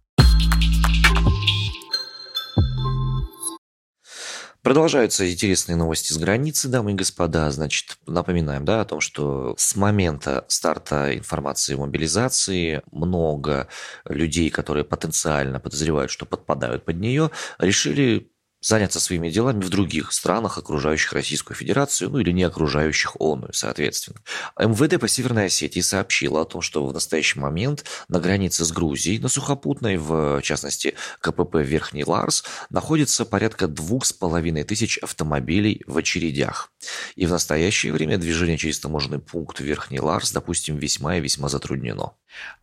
Продолжаются 4.68 5.32
интересные 5.32 5.78
новости 5.78 6.12
с 6.12 6.18
границы, 6.18 6.68
дамы 6.68 6.92
и 6.92 6.94
господа. 6.94 7.50
Значит, 7.52 7.98
напоминаем 8.06 8.66
да, 8.66 8.82
о 8.82 8.86
том, 8.86 9.00
что 9.00 9.56
с 9.58 9.78
момента 9.78 10.44
старта 10.50 11.18
информации 11.18 11.76
о 11.76 11.78
мобилизации 11.78 12.82
много 12.92 13.70
людей, 14.04 14.50
которые 14.50 14.84
потенциально 14.84 15.62
подозревают, 15.62 16.12
что 16.12 16.26
подпадают 16.26 16.84
под 16.84 16.98
нее, 16.98 17.32
решили 17.60 18.30
заняться 18.62 19.00
своими 19.00 19.30
делами 19.30 19.62
в 19.62 19.70
других 19.70 20.12
странах, 20.12 20.58
окружающих 20.58 21.14
Российскую 21.14 21.56
Федерацию, 21.56 22.10
ну 22.10 22.20
или 22.20 22.32
не 22.32 22.44
окружающих 22.44 23.20
ООН, 23.20 23.50
соответственно. 23.54 24.20
МВД 24.60 25.00
по 25.00 25.08
Северной 25.08 25.46
Осетии 25.46 25.80
сообщило 25.82 26.42
о 26.42 26.46
том, 26.46 26.62
что 26.62 26.86
в 26.86 26.94
настоящий 26.94 27.40
момент 27.40 27.86
на 28.08 28.20
границе 28.20 28.66
с 28.66 28.72
Грузией, 28.72 29.20
на 29.20 29.30
Сухопутной, 29.30 29.98
в 29.98 30.42
частности 30.42 30.96
КПП 31.22 31.58
Верхний 31.58 32.04
Ларс, 32.04 32.44
находится 32.70 33.26
порядка 33.26 33.68
двух 33.68 34.06
с 34.06 34.14
половиной 34.14 34.64
тысяч 34.64 34.98
автомобилей 34.98 35.84
в 35.88 35.98
очередях. 35.98 36.72
И 37.16 37.26
в 37.26 37.30
настоящее 37.30 37.94
время 37.94 38.18
движение 38.18 38.58
через 38.58 38.80
таможенный 38.80 39.20
пункт 39.20 39.60
Верхний 39.60 40.00
Ларс, 40.00 40.32
допустим, 40.32 40.78
весьма 40.78 41.18
и 41.18 41.22
весьма 41.22 41.50
затруднено. 41.50 42.14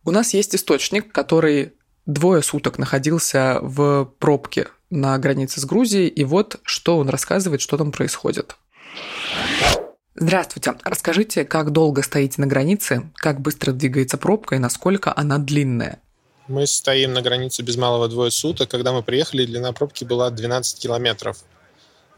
У 0.03 0.11
нас 0.11 0.33
есть 0.33 0.55
источник, 0.55 1.11
который 1.11 1.73
двое 2.05 2.41
суток 2.41 2.77
находился 2.77 3.59
в 3.61 4.05
пробке 4.19 4.67
на 4.89 5.17
границе 5.17 5.59
с 5.59 5.65
Грузией, 5.65 6.07
и 6.07 6.23
вот 6.23 6.57
что 6.63 6.97
он 6.97 7.09
рассказывает, 7.09 7.61
что 7.61 7.77
там 7.77 7.91
происходит. 7.91 8.55
Здравствуйте. 10.15 10.75
Расскажите, 10.83 11.43
как 11.43 11.71
долго 11.71 12.01
стоите 12.01 12.39
на 12.39 12.47
границе, 12.47 13.11
как 13.15 13.41
быстро 13.41 13.73
двигается 13.73 14.17
пробка 14.17 14.55
и 14.55 14.59
насколько 14.59 15.13
она 15.15 15.37
длинная? 15.39 16.01
Мы 16.47 16.67
стоим 16.67 17.13
на 17.13 17.21
границе 17.21 17.63
без 17.63 17.75
малого 17.75 18.07
двое 18.07 18.31
суток. 18.31 18.69
Когда 18.69 18.93
мы 18.93 19.03
приехали, 19.03 19.45
длина 19.45 19.73
пробки 19.73 20.03
была 20.05 20.29
12 20.29 20.79
километров. 20.79 21.39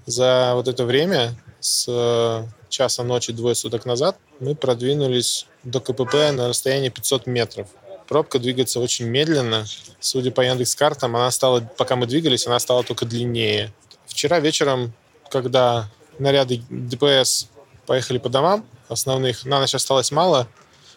За 0.05 0.51
вот 0.53 0.67
это 0.67 0.85
время, 0.85 1.35
с 1.59 2.45
часа 2.69 3.03
ночи 3.03 3.33
двое 3.33 3.55
суток 3.55 3.85
назад, 3.85 4.17
мы 4.39 4.53
продвинулись 4.53 5.47
до 5.63 5.79
КПП 5.79 6.31
на 6.33 6.49
расстоянии 6.49 6.89
500 6.89 7.25
метров. 7.25 7.67
Пробка 8.07 8.39
двигается 8.39 8.79
очень 8.79 9.05
медленно. 9.05 9.65
Судя 9.99 10.31
по 10.31 10.41
Яндекс 10.41 10.75
картам, 10.75 11.15
она 11.15 11.29
стала, 11.31 11.61
пока 11.77 11.95
мы 11.95 12.05
двигались, 12.07 12.47
она 12.47 12.59
стала 12.59 12.83
только 12.83 13.05
длиннее. 13.05 13.73
Вчера 14.07 14.39
вечером, 14.39 14.93
когда 15.29 15.89
наряды 16.17 16.63
ДПС 16.69 17.49
поехали 17.85 18.17
по 18.17 18.29
домам 18.29 18.65
основных, 18.87 19.45
на 19.45 19.59
ночь 19.59 19.75
осталось 19.75 20.11
мало, 20.11 20.47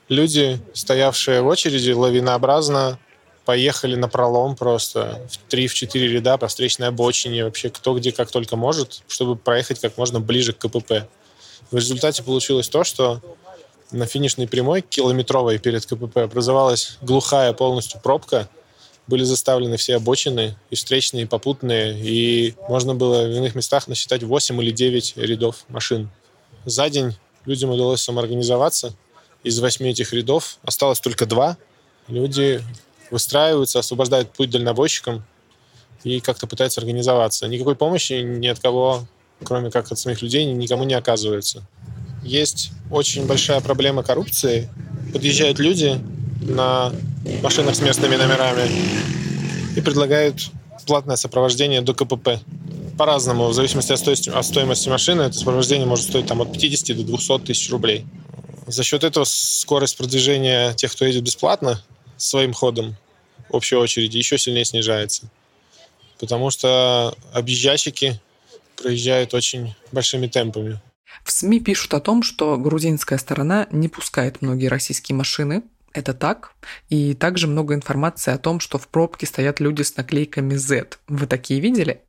люди, 0.08 0.60
стоявшие 0.72 1.42
в 1.42 1.46
очереди, 1.46 1.90
лавинообразно 1.90 2.98
поехали 3.44 3.96
на 3.96 4.08
пролом 4.08 4.54
просто 4.54 5.26
в 5.30 5.38
три, 5.50 5.66
в 5.66 5.74
четыре 5.74 6.08
ряда 6.08 6.38
по 6.38 6.46
встречной 6.46 6.88
обочине, 6.88 7.44
вообще 7.44 7.70
кто 7.70 7.94
где 7.98 8.12
как 8.12 8.30
только 8.30 8.54
может, 8.54 9.02
чтобы 9.08 9.34
проехать 9.34 9.80
как 9.80 9.96
можно 9.96 10.20
ближе 10.20 10.52
к 10.52 10.58
КПП. 10.58 11.08
В 11.72 11.76
результате 11.76 12.22
получилось 12.22 12.68
то, 12.68 12.84
что 12.84 13.20
на 13.92 14.06
финишной 14.06 14.46
прямой, 14.46 14.82
километровой 14.82 15.58
перед 15.58 15.84
КПП, 15.86 16.18
образовалась 16.18 16.98
глухая 17.02 17.52
полностью 17.52 18.00
пробка. 18.00 18.48
Были 19.06 19.24
заставлены 19.24 19.76
все 19.76 19.96
обочины, 19.96 20.56
и 20.70 20.76
встречные, 20.76 21.24
и 21.24 21.26
попутные, 21.26 21.98
и 21.98 22.54
можно 22.68 22.94
было 22.94 23.24
в 23.24 23.30
иных 23.30 23.54
местах 23.54 23.88
насчитать 23.88 24.22
8 24.22 24.62
или 24.62 24.70
9 24.70 25.16
рядов 25.16 25.64
машин. 25.68 26.10
За 26.64 26.88
день 26.88 27.16
людям 27.44 27.70
удалось 27.70 28.02
самоорганизоваться. 28.02 28.94
Из 29.42 29.58
восьми 29.58 29.90
этих 29.90 30.12
рядов 30.12 30.58
осталось 30.62 31.00
только 31.00 31.26
два. 31.26 31.56
Люди 32.06 32.62
выстраиваются, 33.10 33.78
освобождают 33.78 34.30
путь 34.32 34.50
дальнобойщикам 34.50 35.24
и 36.04 36.20
как-то 36.20 36.46
пытаются 36.46 36.80
организоваться. 36.80 37.48
Никакой 37.48 37.74
помощи 37.74 38.12
ни 38.22 38.46
от 38.46 38.60
кого, 38.60 39.06
кроме 39.42 39.70
как 39.70 39.90
от 39.90 39.98
самих 39.98 40.22
людей, 40.22 40.44
никому 40.44 40.84
не 40.84 40.94
оказывается 40.94 41.66
есть 42.22 42.70
очень 42.90 43.26
большая 43.26 43.60
проблема 43.60 44.02
коррупции. 44.02 44.68
Подъезжают 45.12 45.58
люди 45.58 45.98
на 46.42 46.92
машинах 47.42 47.74
с 47.74 47.80
местными 47.80 48.16
номерами 48.16 48.70
и 49.76 49.80
предлагают 49.80 50.50
платное 50.86 51.16
сопровождение 51.16 51.80
до 51.80 51.94
КПП. 51.94 52.40
По-разному, 52.98 53.48
в 53.48 53.54
зависимости 53.54 53.92
от 53.92 54.44
стоимости 54.44 54.88
машины, 54.88 55.22
это 55.22 55.38
сопровождение 55.38 55.86
может 55.86 56.06
стоить 56.06 56.26
там, 56.26 56.42
от 56.42 56.52
50 56.52 56.96
до 56.96 57.04
200 57.04 57.38
тысяч 57.40 57.70
рублей. 57.70 58.06
За 58.66 58.84
счет 58.84 59.04
этого 59.04 59.24
скорость 59.24 59.96
продвижения 59.96 60.74
тех, 60.74 60.92
кто 60.92 61.04
едет 61.04 61.22
бесплатно, 61.22 61.82
своим 62.16 62.52
ходом 62.52 62.96
общей 63.48 63.76
очереди 63.76 64.18
еще 64.18 64.38
сильнее 64.38 64.64
снижается. 64.64 65.30
Потому 66.18 66.50
что 66.50 67.14
объезжащики 67.32 68.20
проезжают 68.76 69.32
очень 69.34 69.74
большими 69.92 70.26
темпами. 70.26 70.80
В 71.24 71.32
СМИ 71.32 71.60
пишут 71.60 71.94
о 71.94 72.00
том, 72.00 72.22
что 72.22 72.56
грузинская 72.56 73.18
сторона 73.18 73.66
не 73.70 73.88
пускает 73.88 74.42
многие 74.42 74.66
российские 74.66 75.16
машины. 75.16 75.62
Это 75.92 76.14
так. 76.14 76.54
И 76.88 77.14
также 77.14 77.46
много 77.46 77.74
информации 77.74 78.32
о 78.32 78.38
том, 78.38 78.60
что 78.60 78.78
в 78.78 78.88
пробке 78.88 79.26
стоят 79.26 79.60
люди 79.60 79.82
с 79.82 79.96
наклейками 79.96 80.54
Z. 80.54 80.98
Вы 81.08 81.26
такие 81.26 81.60
видели? 81.60 82.02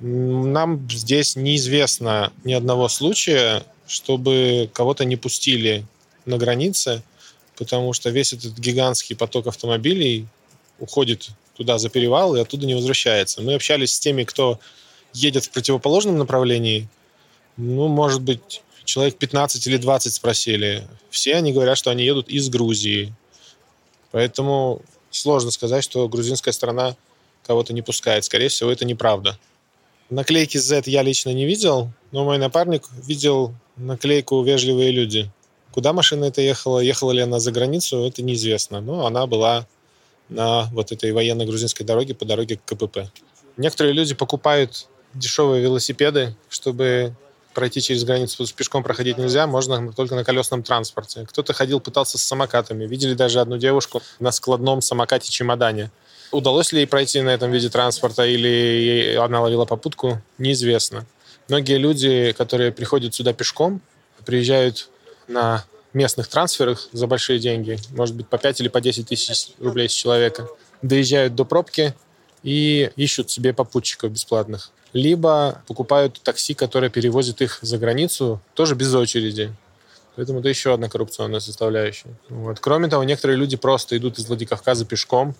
Нам 0.00 0.88
здесь 0.88 1.36
неизвестно 1.36 2.32
ни 2.44 2.52
одного 2.52 2.88
случая, 2.88 3.64
чтобы 3.86 4.70
кого-то 4.72 5.04
не 5.04 5.16
пустили 5.16 5.84
на 6.24 6.38
границе, 6.38 7.02
потому 7.56 7.92
что 7.92 8.10
весь 8.10 8.32
этот 8.32 8.58
гигантский 8.58 9.16
поток 9.16 9.48
автомобилей 9.48 10.26
уходит 10.78 11.30
туда 11.56 11.78
за 11.78 11.88
перевал 11.88 12.36
и 12.36 12.40
оттуда 12.40 12.66
не 12.66 12.74
возвращается. 12.74 13.42
Мы 13.42 13.54
общались 13.54 13.94
с 13.94 14.00
теми, 14.00 14.22
кто 14.22 14.60
едет 15.12 15.46
в 15.46 15.50
противоположном 15.50 16.16
направлении, 16.16 16.88
ну, 17.58 17.88
может 17.88 18.22
быть, 18.22 18.62
человек 18.84 19.16
15 19.16 19.66
или 19.66 19.76
20 19.76 20.14
спросили. 20.14 20.88
Все 21.10 21.34
они 21.34 21.52
говорят, 21.52 21.76
что 21.76 21.90
они 21.90 22.04
едут 22.04 22.28
из 22.28 22.48
Грузии. 22.48 23.12
Поэтому 24.12 24.80
сложно 25.10 25.50
сказать, 25.50 25.84
что 25.84 26.08
грузинская 26.08 26.52
страна 26.52 26.96
кого-то 27.44 27.74
не 27.74 27.82
пускает. 27.82 28.24
Скорее 28.24 28.48
всего, 28.48 28.70
это 28.70 28.84
неправда. 28.84 29.38
Наклейки 30.08 30.56
Z 30.56 30.84
я 30.86 31.02
лично 31.02 31.30
не 31.34 31.44
видел, 31.44 31.90
но 32.12 32.24
мой 32.24 32.38
напарник 32.38 32.84
видел 33.04 33.52
наклейку 33.76 34.42
«Вежливые 34.42 34.92
люди». 34.92 35.30
Куда 35.72 35.92
машина 35.92 36.26
эта 36.26 36.40
ехала, 36.40 36.78
ехала 36.78 37.10
ли 37.10 37.20
она 37.20 37.40
за 37.40 37.52
границу, 37.52 38.06
это 38.06 38.22
неизвестно. 38.22 38.80
Но 38.80 39.04
она 39.04 39.26
была 39.26 39.66
на 40.28 40.64
вот 40.72 40.92
этой 40.92 41.12
военно-грузинской 41.12 41.84
дороге 41.84 42.14
по 42.14 42.24
дороге 42.24 42.56
к 42.56 42.64
КПП. 42.64 43.10
Некоторые 43.56 43.92
люди 43.94 44.14
покупают 44.14 44.88
дешевые 45.14 45.62
велосипеды, 45.62 46.36
чтобы 46.48 47.14
пройти 47.58 47.80
через 47.80 48.04
границу, 48.04 48.34
потому 48.34 48.46
что 48.46 48.56
пешком 48.56 48.84
проходить 48.84 49.18
нельзя, 49.18 49.48
можно 49.48 49.92
только 49.92 50.14
на 50.14 50.22
колесном 50.22 50.62
транспорте. 50.62 51.26
Кто-то 51.28 51.52
ходил, 51.52 51.80
пытался 51.80 52.16
с 52.16 52.22
самокатами. 52.22 52.86
Видели 52.86 53.14
даже 53.14 53.40
одну 53.40 53.58
девушку 53.58 54.00
на 54.20 54.30
складном 54.30 54.80
самокате-чемодане. 54.80 55.90
Удалось 56.30 56.70
ли 56.70 56.78
ей 56.78 56.86
пройти 56.86 57.20
на 57.20 57.30
этом 57.30 57.50
виде 57.50 57.68
транспорта 57.68 58.24
или 58.24 59.16
она 59.20 59.40
ловила 59.40 59.64
попутку, 59.64 60.22
неизвестно. 60.38 61.04
Многие 61.48 61.78
люди, 61.78 62.32
которые 62.38 62.70
приходят 62.70 63.12
сюда 63.12 63.32
пешком, 63.32 63.80
приезжают 64.24 64.88
на 65.26 65.64
местных 65.92 66.28
трансферах 66.28 66.88
за 66.92 67.08
большие 67.08 67.40
деньги, 67.40 67.76
может 67.90 68.14
быть, 68.14 68.28
по 68.28 68.38
5 68.38 68.60
или 68.60 68.68
по 68.68 68.80
10 68.80 69.08
тысяч 69.08 69.48
рублей 69.58 69.88
с 69.88 69.92
человека, 69.92 70.46
доезжают 70.80 71.34
до 71.34 71.44
пробки 71.44 71.92
и 72.42 72.90
ищут 72.96 73.30
себе 73.30 73.52
попутчиков 73.52 74.12
бесплатных. 74.12 74.70
Либо 74.92 75.62
покупают 75.66 76.20
такси, 76.22 76.54
которое 76.54 76.88
перевозит 76.88 77.42
их 77.42 77.58
за 77.62 77.78
границу, 77.78 78.40
тоже 78.54 78.74
без 78.74 78.94
очереди. 78.94 79.52
Поэтому 80.16 80.40
это 80.40 80.48
еще 80.48 80.74
одна 80.74 80.88
коррупционная 80.88 81.40
составляющая. 81.40 82.10
Вот. 82.28 82.58
Кроме 82.58 82.88
того, 82.88 83.04
некоторые 83.04 83.36
люди 83.36 83.56
просто 83.56 83.96
идут 83.96 84.18
из 84.18 84.26
Владикавказа 84.26 84.84
пешком, 84.84 85.34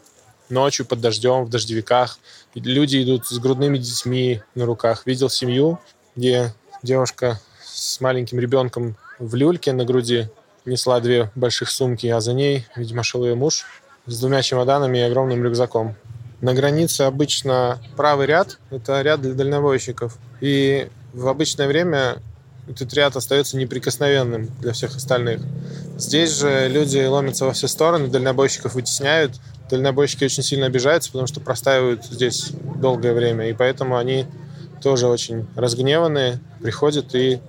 ночью 0.49 0.87
под 0.87 1.01
дождем, 1.01 1.45
в 1.45 1.51
дождевиках. 1.51 2.19
Люди 2.55 3.03
идут 3.03 3.27
с 3.27 3.39
грудными 3.39 3.79
детьми 3.79 4.43
на 4.55 4.67
руках. 4.67 5.03
Видел 5.07 5.31
семью, 5.31 5.81
где 6.15 6.55
девушка 6.83 7.41
с 7.65 8.01
маленьким 8.01 8.39
ребенком 8.39 8.97
в 9.19 9.35
люльке 9.35 9.73
на 9.73 9.85
груди 9.85 10.29
несла 10.65 11.01
две 11.01 11.31
больших 11.35 11.71
сумки, 11.71 12.07
а 12.07 12.21
за 12.21 12.33
ней, 12.33 12.67
видимо, 12.77 13.03
шел 13.03 13.25
ее 13.25 13.35
муж 13.35 13.65
с 14.07 14.21
двумя 14.21 14.43
чемоданами 14.43 14.99
и 14.99 15.03
огромным 15.03 15.43
рюкзаком. 15.43 15.97
На 16.41 16.55
границе 16.55 17.03
обычно 17.03 17.79
правый 17.97 18.27
ряд– 18.27 18.59
это 18.71 19.03
ряд 19.03 19.21
для 19.21 19.35
дальнобойщиков. 19.35 20.19
И 20.41 20.89
в 21.13 21.27
обычное 21.27 21.67
время 21.67 22.19
этот 22.69 22.93
ряд 22.95 23.17
остается 23.17 23.57
неприкосновенным 23.57 24.51
для 24.61 24.73
всех 24.73 24.97
остальных. 24.97 25.41
Здесь 25.97 26.39
же 26.39 26.69
люди 26.69 27.05
ломятся 27.05 27.45
во 27.45 27.53
все 27.53 27.67
стороны, 27.67 28.09
дальнобойщиков 28.09 28.75
вытесняют. 28.75 29.33
Дальнобойщики 29.69 30.25
очень 30.25 30.43
сильно 30.43 30.67
обижаются, 30.67 31.11
потому 31.11 31.27
что 31.27 31.41
простаивают 31.41 32.05
здесь 32.05 32.51
долгое 32.77 33.15
время. 33.15 33.49
И 33.49 33.53
поэтому 33.53 33.97
они 33.97 34.27
тоже 34.81 35.09
очень 35.09 35.47
разгневанные, 35.57 36.41
приходят 36.61 37.15
и 37.15 37.41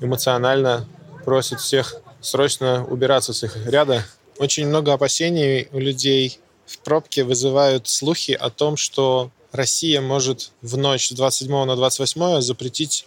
эмоционально 0.00 0.86
просят 1.24 1.60
всех 1.60 1.96
срочно 2.20 2.84
убираться 2.84 3.32
с 3.32 3.42
их 3.42 3.56
ряда. 3.66 4.04
Очень 4.38 4.66
много 4.68 4.92
опасений 4.92 5.68
у 5.72 5.78
людей 5.78 6.40
в 6.66 6.78
пробке 6.78 7.24
вызывают 7.24 7.88
слухи 7.88 8.32
о 8.32 8.50
том, 8.50 8.76
что 8.76 9.30
Россия 9.52 10.00
может 10.00 10.52
в 10.62 10.76
ночь 10.76 11.08
с 11.08 11.12
27 11.12 11.64
на 11.64 11.76
28 11.76 12.40
запретить 12.40 13.06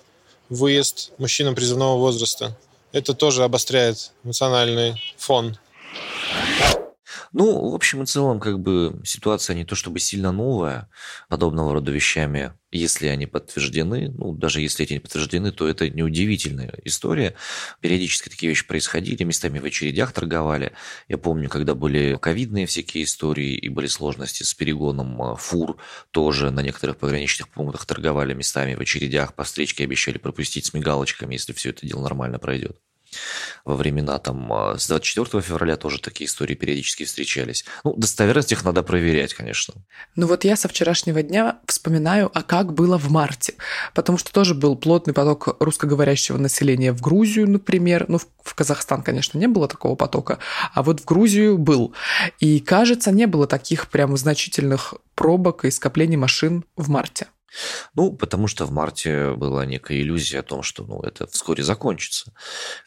выезд 0.50 1.12
мужчинам 1.18 1.56
призывного 1.56 1.98
возраста. 1.98 2.58
Это 2.92 3.14
тоже 3.14 3.44
обостряет 3.44 4.12
эмоциональный 4.24 5.02
фон 5.18 5.58
ну, 7.34 7.72
в 7.72 7.76
общем 7.76 8.04
и 8.04 8.06
целом, 8.06 8.40
как 8.40 8.60
бы 8.60 9.02
ситуация 9.04 9.56
не 9.56 9.66
то 9.66 9.76
чтобы 9.76 10.00
сильно 10.00 10.32
новая, 10.32 10.90
подобного 11.30 11.74
рода 11.74 11.92
вещами, 11.92 12.54
если 12.72 13.08
они 13.08 13.26
подтверждены, 13.26 14.10
ну, 14.10 14.34
даже 14.34 14.62
если 14.62 14.86
эти 14.86 14.94
не 14.94 15.00
подтверждены, 15.00 15.52
то 15.52 15.68
это 15.68 15.90
неудивительная 15.90 16.74
история. 16.84 17.36
Периодически 17.82 18.30
такие 18.30 18.50
вещи 18.50 18.68
происходили, 18.68 19.24
местами 19.24 19.60
в 19.60 19.66
очередях 19.66 20.12
торговали. 20.12 20.74
Я 21.08 21.18
помню, 21.18 21.50
когда 21.50 21.76
были 21.76 22.18
ковидные 22.22 22.66
всякие 22.66 23.06
истории 23.06 23.56
и 23.56 23.70
были 23.70 23.88
сложности 23.88 24.44
с 24.44 24.54
перегоном 24.54 25.22
а, 25.22 25.36
фур, 25.36 25.78
тоже 26.12 26.52
на 26.52 26.62
некоторых 26.62 26.98
пограничных 26.98 27.50
пунктах 27.50 27.86
торговали 27.86 28.34
местами 28.34 28.76
в 28.76 28.82
очередях, 28.82 29.34
по 29.34 29.44
встречке 29.44 29.84
обещали 29.84 30.18
пропустить 30.18 30.66
с 30.66 30.74
мигалочками, 30.74 31.34
если 31.34 31.54
все 31.54 31.70
это 31.70 31.86
дело 31.86 32.02
нормально 32.02 32.40
пройдет 32.40 32.78
во 33.66 33.76
времена 33.76 34.18
там 34.20 34.52
а, 34.52 34.78
с 34.78 34.88
24 34.88 35.42
февраля 35.42 35.76
тоже 35.76 36.00
такие 36.00 36.28
истории 36.28 36.56
периодически 36.56 37.04
встречались. 37.04 37.66
Ну, 37.84 37.94
достоверность 37.96 38.52
их 38.52 38.64
надо 38.64 38.84
проверять, 38.84 39.34
конечно. 39.34 39.74
Ну 40.16 40.28
вот 40.28 40.44
я 40.44 40.56
со 40.56 40.68
вчерашнего 40.68 41.22
дня 41.22 41.60
вспоминаю, 41.68 42.32
а 42.34 42.44
как 42.44 42.74
было 42.74 42.98
в 42.98 43.12
марте. 43.12 43.56
Потому 43.94 44.18
что 44.18 44.32
тоже 44.32 44.54
был 44.54 44.76
плотный 44.76 45.14
поток 45.14 45.58
русскоговорящего 45.60 46.38
населения 46.38 46.94
в 46.94 47.02
Грузию, 47.02 47.50
например. 47.50 48.06
Ну, 48.08 48.20
в 48.44 48.56
Казахстан, 48.56 49.04
конечно, 49.04 49.38
не 49.38 49.48
было 49.48 49.68
такого 49.68 49.96
потока, 49.96 50.40
а 50.74 50.84
вот 50.84 51.02
в 51.02 51.06
Грузию 51.06 51.58
был. 51.58 51.94
И, 52.40 52.60
кажется, 52.60 53.12
не 53.12 53.26
было 53.26 53.48
таких 53.48 53.90
прям 53.90 54.16
значительных 54.16 54.94
пробок 55.16 55.66
и 55.66 55.72
скоплений 55.72 56.18
машин 56.18 56.64
в 56.76 56.90
марте. 56.90 57.28
Ну, 57.94 58.14
потому 58.14 58.48
что 58.48 58.66
в 58.66 58.72
марте 58.72 59.34
была 59.34 59.66
некая 59.66 60.02
иллюзия 60.02 60.40
о 60.40 60.44
том, 60.44 60.64
что 60.64 60.84
ну, 60.84 61.02
это 61.02 61.28
вскоре 61.28 61.64
закончится. 61.64 62.34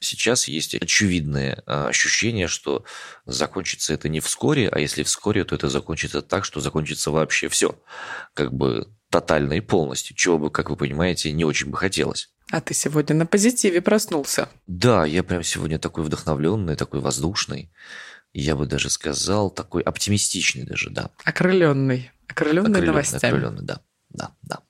Сейчас 0.01 0.49
есть 0.49 0.75
очевидное 0.75 1.63
а, 1.67 1.89
ощущение, 1.89 2.47
что 2.47 2.85
закончится 3.27 3.95
это 3.95 4.09
не 4.09 4.21
вскоре, 4.21 4.69
а 4.69 4.79
если 4.79 5.03
вскоре, 5.03 5.45
то 5.45 5.55
это 5.55 5.69
закончится 5.69 6.23
так, 6.23 6.45
что 6.45 6.61
закончится 6.61 7.11
вообще 7.11 7.49
все. 7.49 7.79
Как 8.35 8.53
бы 8.53 8.89
тотально 9.09 9.55
и 9.55 9.61
полностью, 9.61 10.15
чего 10.15 10.39
бы, 10.39 10.51
как 10.51 10.71
вы 10.71 10.77
понимаете, 10.77 11.33
не 11.33 11.45
очень 11.45 11.71
бы 11.71 11.77
хотелось. 11.77 12.31
А 12.51 12.61
ты 12.61 12.75
сегодня 12.75 13.17
на 13.17 13.27
позитиве 13.27 13.81
проснулся. 13.81 14.49
Да, 14.67 15.07
я 15.07 15.23
прям 15.23 15.43
сегодня 15.43 15.79
такой 15.79 16.05
вдохновленный, 16.05 16.77
такой 16.77 17.01
воздушный. 17.01 17.73
Я 18.33 18.55
бы 18.55 18.67
даже 18.67 18.91
сказал, 18.91 19.51
такой 19.51 19.83
оптимистичный 19.83 20.65
даже, 20.65 20.91
да. 20.91 21.11
Окрыленный. 21.25 22.11
Окрыленный, 22.29 22.71
окрыленный 22.71 22.87
новостями. 22.87 23.35
Окрыленный, 23.35 23.63
да 23.65 23.81
да, 24.11 24.33
да. 24.43 24.61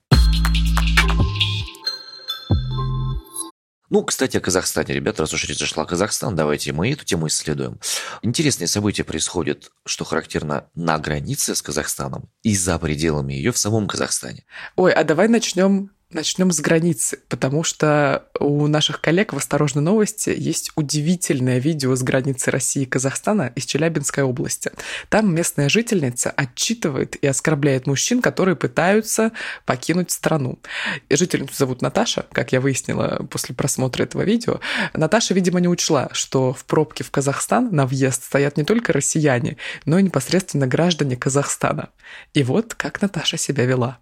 Ну, 3.91 4.05
кстати, 4.05 4.37
о 4.37 4.39
Казахстане. 4.39 4.93
Ребята, 4.93 5.23
раз 5.23 5.33
уж 5.33 5.43
речь 5.43 5.59
зашла 5.59 5.83
о 5.83 5.85
Казахстан, 5.85 6.33
давайте 6.33 6.71
мы 6.71 6.93
эту 6.93 7.03
тему 7.03 7.27
исследуем. 7.27 7.77
Интересные 8.21 8.69
события 8.69 9.03
происходят, 9.03 9.69
что 9.85 10.05
характерно 10.05 10.69
на 10.75 10.97
границе 10.97 11.55
с 11.55 11.61
Казахстаном 11.61 12.29
и 12.41 12.55
за 12.55 12.79
пределами 12.79 13.33
ее 13.33 13.51
в 13.51 13.57
самом 13.57 13.89
Казахстане. 13.89 14.45
Ой, 14.77 14.93
а 14.93 15.03
давай 15.03 15.27
начнем 15.27 15.91
Начнем 16.13 16.51
с 16.51 16.59
границы, 16.59 17.19
потому 17.29 17.63
что 17.63 18.25
у 18.37 18.67
наших 18.67 18.99
коллег 18.99 19.31
в 19.31 19.37
«Осторожной 19.37 19.81
новости» 19.81 20.29
есть 20.35 20.71
удивительное 20.75 21.57
видео 21.57 21.95
с 21.95 22.03
границы 22.03 22.51
России 22.51 22.83
и 22.83 22.85
Казахстана 22.85 23.53
из 23.55 23.63
Челябинской 23.63 24.21
области. 24.21 24.71
Там 25.07 25.33
местная 25.33 25.69
жительница 25.69 26.29
отчитывает 26.31 27.15
и 27.15 27.27
оскорбляет 27.27 27.87
мужчин, 27.87 28.21
которые 28.21 28.57
пытаются 28.57 29.31
покинуть 29.65 30.11
страну. 30.11 30.59
Жительницу 31.09 31.55
зовут 31.55 31.81
Наташа, 31.81 32.25
как 32.33 32.51
я 32.51 32.59
выяснила 32.59 33.25
после 33.29 33.55
просмотра 33.55 34.03
этого 34.03 34.23
видео. 34.23 34.59
Наташа, 34.93 35.33
видимо, 35.33 35.61
не 35.61 35.69
учла, 35.69 36.09
что 36.11 36.51
в 36.51 36.65
пробке 36.65 37.05
в 37.05 37.11
Казахстан 37.11 37.69
на 37.71 37.85
въезд 37.85 38.25
стоят 38.25 38.57
не 38.57 38.65
только 38.65 38.91
россияне, 38.91 39.55
но 39.85 39.97
и 39.97 40.03
непосредственно 40.03 40.67
граждане 40.67 41.15
Казахстана. 41.15 41.87
И 42.33 42.43
вот 42.43 42.73
как 42.73 43.01
Наташа 43.01 43.37
себя 43.37 43.65
вела. 43.65 43.99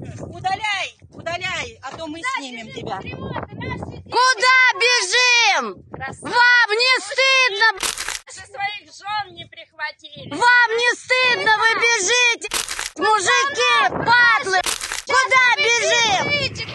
Удаляй, 0.00 0.96
удаляй, 1.10 1.78
а 1.82 1.96
то 1.96 2.06
мы 2.06 2.20
снимем 2.36 2.72
тебя. 2.72 2.98
Куда 2.98 4.58
бежим? 4.80 5.84
Вам 6.22 6.70
не 6.70 7.00
стыдно? 7.00 8.10
своих 8.50 8.92
жен 8.92 9.34
не 9.34 9.44
прихватили. 9.46 10.30
Вам 10.30 10.70
не 10.76 10.94
стыдно, 10.96 11.56
вы 11.58 11.74
бежите, 11.80 12.48
мужики, 12.96 13.88
падлы. 13.90 14.60
Куда 15.06 15.56
бежим? 15.58 16.70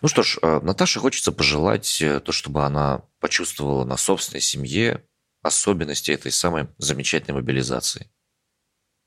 Ну 0.00 0.08
что 0.08 0.22
ж, 0.22 0.38
э, 0.40 0.60
Наташе 0.62 1.00
хочется 1.00 1.32
пожелать 1.32 2.00
э, 2.00 2.20
то, 2.20 2.30
чтобы 2.30 2.64
она 2.64 3.02
почувствовала 3.20 3.84
на 3.84 3.96
собственной 3.96 4.40
семье 4.40 5.04
особенности 5.42 6.12
этой 6.12 6.30
самой 6.30 6.68
замечательной 6.78 7.34
мобилизации. 7.34 8.10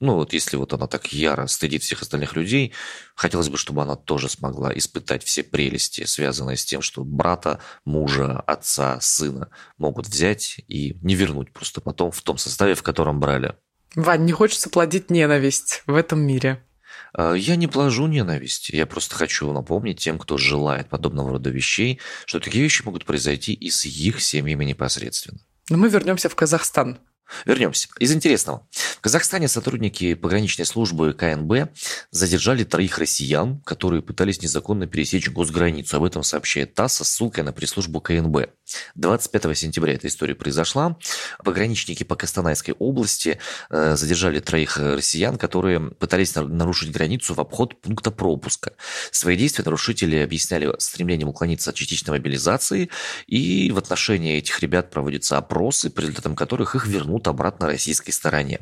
Ну 0.01 0.15
вот 0.15 0.33
если 0.33 0.57
вот 0.57 0.73
она 0.73 0.87
так 0.87 1.13
яро 1.13 1.45
стыдит 1.45 1.83
всех 1.83 2.01
остальных 2.01 2.35
людей, 2.35 2.73
хотелось 3.15 3.49
бы, 3.49 3.57
чтобы 3.57 3.83
она 3.83 3.95
тоже 3.95 4.29
смогла 4.29 4.75
испытать 4.75 5.23
все 5.23 5.43
прелести, 5.43 6.05
связанные 6.05 6.57
с 6.57 6.65
тем, 6.65 6.81
что 6.81 7.03
брата, 7.03 7.59
мужа, 7.85 8.39
отца, 8.47 8.99
сына 8.99 9.51
могут 9.77 10.07
взять 10.07 10.59
и 10.67 10.97
не 11.03 11.13
вернуть 11.13 11.53
просто 11.53 11.81
потом 11.81 12.09
в 12.09 12.19
том 12.23 12.39
составе, 12.39 12.73
в 12.73 12.81
котором 12.81 13.19
брали. 13.19 13.55
Вань, 13.93 14.25
не 14.25 14.31
хочется 14.31 14.71
плодить 14.71 15.11
ненависть 15.11 15.83
в 15.85 15.93
этом 15.93 16.19
мире. 16.19 16.65
А, 17.13 17.33
я 17.33 17.55
не 17.55 17.67
плажу 17.67 18.07
ненависть. 18.07 18.69
Я 18.69 18.87
просто 18.87 19.13
хочу 19.15 19.53
напомнить 19.53 19.99
тем, 19.99 20.17
кто 20.17 20.35
желает 20.37 20.89
подобного 20.89 21.29
рода 21.29 21.51
вещей, 21.51 21.99
что 22.25 22.39
такие 22.39 22.63
вещи 22.63 22.81
могут 22.83 23.05
произойти 23.05 23.53
и 23.53 23.69
с 23.69 23.85
их 23.85 24.19
семьями 24.19 24.65
непосредственно. 24.65 25.39
Но 25.69 25.77
мы 25.77 25.89
вернемся 25.89 26.27
в 26.27 26.35
Казахстан. 26.35 26.97
Вернемся. 27.45 27.87
Из 27.99 28.13
интересного. 28.13 28.67
В 28.71 29.01
Казахстане 29.01 29.47
сотрудники 29.47 30.13
пограничной 30.13 30.65
службы 30.65 31.13
КНБ 31.13 31.71
задержали 32.11 32.63
троих 32.63 32.97
россиян, 32.97 33.61
которые 33.61 34.01
пытались 34.01 34.41
незаконно 34.41 34.87
пересечь 34.87 35.29
госграницу. 35.29 35.97
Об 35.97 36.03
этом 36.03 36.23
сообщает 36.23 36.73
ТАСС 36.73 36.97
со 36.97 37.03
ссылкой 37.03 37.43
на 37.43 37.53
пресс-службу 37.53 38.01
КНБ. 38.01 38.49
25 38.95 39.57
сентября 39.57 39.93
эта 39.93 40.07
история 40.07 40.35
произошла. 40.35 40.97
Пограничники 41.43 42.03
по 42.03 42.15
Костанайской 42.15 42.73
области 42.77 43.39
э, 43.69 43.95
задержали 43.95 44.39
троих 44.39 44.77
россиян, 44.77 45.37
которые 45.37 45.91
пытались 45.91 46.35
нарушить 46.35 46.91
границу 46.91 47.33
в 47.33 47.39
обход 47.39 47.79
пункта 47.81 48.11
пропуска. 48.11 48.73
Свои 49.11 49.37
действия 49.37 49.63
нарушители 49.63 50.17
объясняли 50.17 50.73
стремлением 50.79 51.29
уклониться 51.29 51.71
от 51.71 51.75
частичной 51.75 52.11
мобилизации, 52.17 52.89
и 53.27 53.71
в 53.71 53.77
отношении 53.77 54.37
этих 54.37 54.59
ребят 54.61 54.89
проводятся 54.89 55.37
опросы, 55.37 55.89
по 55.89 55.99
результатам 55.99 56.35
которых 56.35 56.75
их 56.75 56.87
вернут 56.87 57.27
обратно 57.27 57.67
российской 57.67 58.11
стороне. 58.11 58.59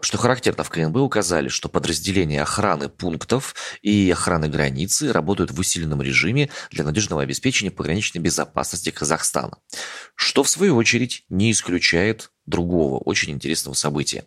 Что 0.00 0.18
характерно, 0.18 0.64
в 0.64 0.70
КНБ 0.70 0.96
указали, 0.96 1.48
что 1.48 1.68
подразделения 1.68 2.42
охраны 2.42 2.88
пунктов 2.88 3.54
и 3.82 4.10
охраны 4.10 4.48
границы 4.48 5.12
работают 5.12 5.50
в 5.50 5.58
усиленном 5.58 6.02
режиме 6.02 6.50
для 6.70 6.84
надежного 6.84 7.22
обеспечения 7.22 7.70
пограничной 7.70 8.20
безопасности 8.20 8.90
Казахстана, 8.90 9.58
что 10.14 10.42
в 10.42 10.48
свою 10.48 10.76
очередь 10.76 11.24
не 11.28 11.50
исключает 11.52 12.30
другого 12.44 12.98
очень 12.98 13.32
интересного 13.32 13.74
события. 13.74 14.24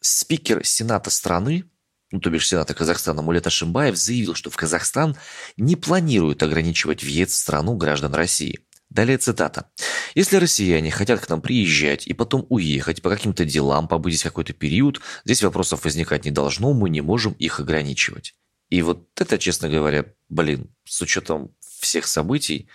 Спикер 0.00 0.64
Сената 0.64 1.10
страны 1.10 1.64
ну, 2.12 2.20
то 2.20 2.30
бишь 2.30 2.46
Сената 2.46 2.72
Казахстана 2.72 3.20
Мулет 3.20 3.48
Ашимбаев 3.48 3.96
заявил, 3.96 4.34
что 4.34 4.48
в 4.48 4.56
Казахстан 4.56 5.16
не 5.56 5.74
планируют 5.74 6.40
ограничивать 6.42 7.02
въезд 7.02 7.32
в 7.32 7.36
страну 7.36 7.74
граждан 7.74 8.14
России. 8.14 8.60
Далее 8.96 9.18
цитата. 9.18 9.70
«Если 10.14 10.36
россияне 10.36 10.90
хотят 10.90 11.20
к 11.20 11.28
нам 11.28 11.42
приезжать 11.42 12.06
и 12.06 12.14
потом 12.14 12.46
уехать 12.48 13.02
по 13.02 13.10
каким-то 13.10 13.44
делам, 13.44 13.88
побыть 13.88 14.14
здесь 14.14 14.22
какой-то 14.22 14.54
период, 14.54 15.02
здесь 15.26 15.42
вопросов 15.42 15.84
возникать 15.84 16.24
не 16.24 16.30
должно, 16.30 16.72
мы 16.72 16.88
не 16.88 17.02
можем 17.02 17.34
их 17.34 17.60
ограничивать». 17.60 18.34
И 18.70 18.80
вот 18.80 19.06
это, 19.20 19.36
честно 19.36 19.68
говоря, 19.68 20.06
блин, 20.30 20.74
с 20.86 21.02
учетом 21.02 21.54
всех 21.60 22.06
событий, 22.06 22.70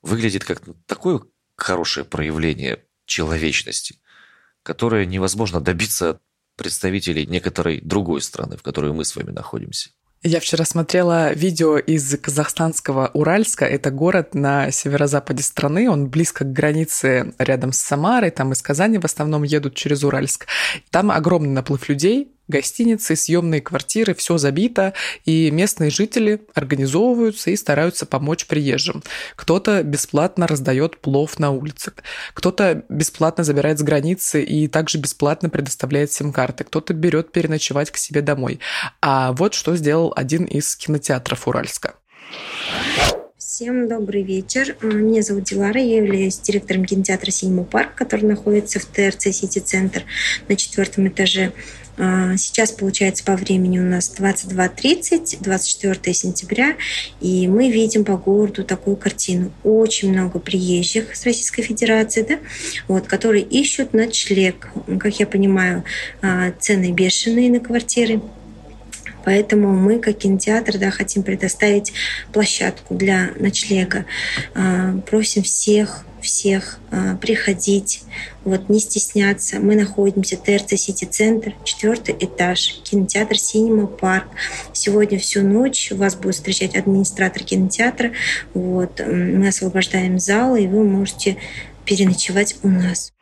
выглядит 0.00 0.46
как 0.46 0.62
такое 0.86 1.20
хорошее 1.56 2.06
проявление 2.06 2.82
человечности, 3.04 4.00
которое 4.62 5.04
невозможно 5.04 5.60
добиться 5.60 6.10
от 6.10 6.22
представителей 6.56 7.26
некоторой 7.26 7.82
другой 7.82 8.22
страны, 8.22 8.56
в 8.56 8.62
которой 8.62 8.94
мы 8.94 9.04
с 9.04 9.14
вами 9.14 9.30
находимся. 9.30 9.90
Я 10.22 10.38
вчера 10.40 10.66
смотрела 10.66 11.32
видео 11.32 11.78
из 11.78 12.14
казахстанского 12.18 13.10
Уральска. 13.14 13.64
Это 13.64 13.90
город 13.90 14.34
на 14.34 14.70
северо-западе 14.70 15.42
страны. 15.42 15.88
Он 15.88 16.10
близко 16.10 16.44
к 16.44 16.52
границе 16.52 17.32
рядом 17.38 17.72
с 17.72 17.78
Самарой. 17.78 18.30
Там 18.30 18.52
из 18.52 18.60
Казани 18.60 18.98
в 18.98 19.06
основном 19.06 19.44
едут 19.44 19.76
через 19.76 20.04
Уральск. 20.04 20.46
Там 20.90 21.10
огромный 21.10 21.48
наплыв 21.48 21.88
людей 21.88 22.34
гостиницы, 22.50 23.16
съемные 23.16 23.62
квартиры, 23.62 24.14
все 24.14 24.36
забито, 24.36 24.92
и 25.24 25.50
местные 25.50 25.90
жители 25.90 26.42
организовываются 26.54 27.50
и 27.50 27.56
стараются 27.56 28.04
помочь 28.04 28.46
приезжим. 28.46 29.02
Кто-то 29.36 29.82
бесплатно 29.82 30.46
раздает 30.46 30.98
плов 30.98 31.38
на 31.38 31.50
улице, 31.50 31.92
кто-то 32.34 32.84
бесплатно 32.88 33.44
забирает 33.44 33.78
с 33.78 33.82
границы 33.82 34.42
и 34.42 34.68
также 34.68 34.98
бесплатно 34.98 35.48
предоставляет 35.48 36.12
сим-карты, 36.12 36.64
кто-то 36.64 36.92
берет 36.92 37.32
переночевать 37.32 37.90
к 37.90 37.96
себе 37.96 38.20
домой. 38.20 38.60
А 39.00 39.32
вот 39.32 39.54
что 39.54 39.76
сделал 39.76 40.12
один 40.14 40.44
из 40.44 40.76
кинотеатров 40.76 41.48
Уральска. 41.48 41.94
Всем 43.60 43.88
добрый 43.88 44.22
вечер. 44.22 44.76
Меня 44.80 45.22
зовут 45.22 45.44
Дилара, 45.44 45.80
я 45.80 45.96
являюсь 45.96 46.38
директором 46.38 46.84
кинотеатра 46.84 47.30
«Синема 47.30 47.64
парк», 47.64 47.94
который 47.94 48.24
находится 48.24 48.78
в 48.80 48.84
ТРЦ 48.86 49.34
«Сити 49.34 49.58
Центр» 49.58 50.04
на 50.48 50.56
четвертом 50.56 51.08
этаже. 51.08 51.52
А, 52.02 52.34
сейчас, 52.38 52.72
получается, 52.72 53.22
по 53.24 53.36
времени 53.36 53.78
у 53.78 53.84
нас 53.84 54.10
22.30, 54.16 55.36
24 55.42 56.14
сентября, 56.14 56.76
и 57.20 57.46
мы 57.46 57.70
видим 57.70 58.06
по 58.06 58.16
городу 58.16 58.64
такую 58.64 58.96
картину. 58.96 59.52
Очень 59.64 60.12
много 60.12 60.38
приезжих 60.38 61.14
с 61.14 61.26
Российской 61.26 61.60
Федерации, 61.60 62.24
да, 62.26 62.38
вот, 62.88 63.06
которые 63.06 63.44
ищут 63.44 63.92
ночлег. 63.92 64.70
Как 64.98 65.20
я 65.20 65.26
понимаю, 65.26 65.84
а, 66.22 66.52
цены 66.58 66.90
бешеные 66.92 67.50
на 67.50 67.60
квартиры. 67.60 68.22
Поэтому 69.26 69.74
мы, 69.74 69.98
как 69.98 70.16
кинотеатр, 70.16 70.78
да, 70.78 70.90
хотим 70.90 71.22
предоставить 71.22 71.92
площадку 72.32 72.94
для 72.94 73.32
ночлега. 73.38 74.06
А, 74.54 74.96
просим 75.06 75.42
всех 75.42 76.06
всех 76.22 76.78
э, 76.90 77.16
приходить, 77.20 78.02
вот, 78.44 78.68
не 78.68 78.80
стесняться. 78.80 79.60
Мы 79.60 79.76
находимся 79.76 80.36
ТРЦ 80.36 80.80
Сити 80.80 81.04
Центр, 81.04 81.54
четвертый 81.64 82.16
этаж, 82.18 82.80
кинотеатр 82.84 83.36
Синема 83.38 83.86
Парк. 83.86 84.28
Сегодня 84.72 85.18
всю 85.18 85.42
ночь 85.42 85.90
вас 85.92 86.14
будет 86.14 86.34
встречать 86.34 86.76
администратор 86.76 87.42
кинотеатра. 87.42 88.12
Вот, 88.54 89.00
мы 89.00 89.48
освобождаем 89.48 90.18
зал, 90.18 90.56
и 90.56 90.66
вы 90.66 90.84
можете 90.84 91.36
переночевать 91.84 92.56
у 92.62 92.68
нас. 92.68 93.12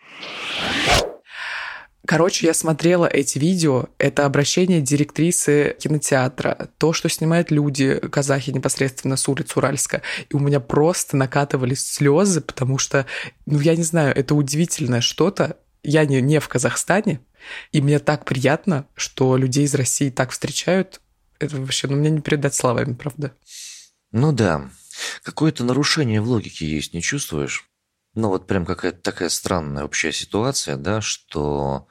Короче, 2.08 2.46
я 2.46 2.54
смотрела 2.54 3.04
эти 3.04 3.38
видео. 3.38 3.90
Это 3.98 4.24
обращение 4.24 4.80
директрисы 4.80 5.76
кинотеатра, 5.78 6.70
то, 6.78 6.94
что 6.94 7.10
снимают 7.10 7.50
люди, 7.50 8.00
казахи 8.00 8.48
непосредственно 8.48 9.18
с 9.18 9.28
улиц 9.28 9.54
Уральска. 9.58 10.00
И 10.30 10.34
у 10.34 10.38
меня 10.38 10.58
просто 10.58 11.18
накатывались 11.18 11.84
слезы, 11.86 12.40
потому 12.40 12.78
что, 12.78 13.04
ну, 13.44 13.60
я 13.60 13.76
не 13.76 13.82
знаю, 13.82 14.16
это 14.16 14.34
удивительное 14.34 15.02
что-то. 15.02 15.58
Я 15.82 16.06
не, 16.06 16.22
не 16.22 16.40
в 16.40 16.48
Казахстане, 16.48 17.20
и 17.72 17.82
мне 17.82 17.98
так 17.98 18.24
приятно, 18.24 18.86
что 18.94 19.36
людей 19.36 19.66
из 19.66 19.74
России 19.74 20.08
так 20.08 20.30
встречают. 20.30 21.02
Это 21.38 21.58
вообще, 21.58 21.88
ну, 21.88 21.96
мне 21.96 22.08
не 22.08 22.22
передать 22.22 22.54
словами, 22.54 22.94
правда. 22.94 23.34
Ну 24.12 24.32
да, 24.32 24.70
какое-то 25.22 25.62
нарушение 25.62 26.22
в 26.22 26.28
логике 26.30 26.66
есть, 26.66 26.94
не 26.94 27.02
чувствуешь? 27.02 27.68
Ну 28.14 28.28
вот 28.28 28.46
прям 28.46 28.64
какая-то 28.64 28.98
такая 28.98 29.28
странная 29.28 29.84
общая 29.84 30.10
ситуация, 30.10 30.76
да, 30.76 31.02
что 31.02 31.86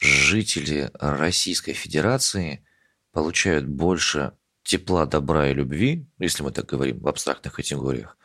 жители 0.00 0.90
Российской 0.94 1.72
Федерации 1.72 2.64
получают 3.12 3.66
больше 3.66 4.32
тепла, 4.62 5.06
добра 5.06 5.48
и 5.48 5.54
любви, 5.54 6.06
если 6.18 6.42
мы 6.42 6.52
так 6.52 6.66
говорим 6.66 7.00
в 7.00 7.08
абстрактных 7.08 7.54
категориях, 7.54 8.16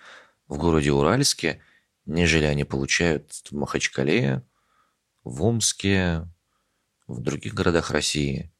в 0.47 0.57
городе 0.57 0.91
Уральске, 0.91 1.61
нежели 2.05 2.45
они 2.45 2.63
получают 2.63 3.31
в 3.31 3.51
Махачкале, 3.51 4.43
в 5.23 5.43
Омске, 5.43 6.27
в 7.07 7.21
других 7.21 7.53
городах 7.53 7.91
России. 7.91 8.51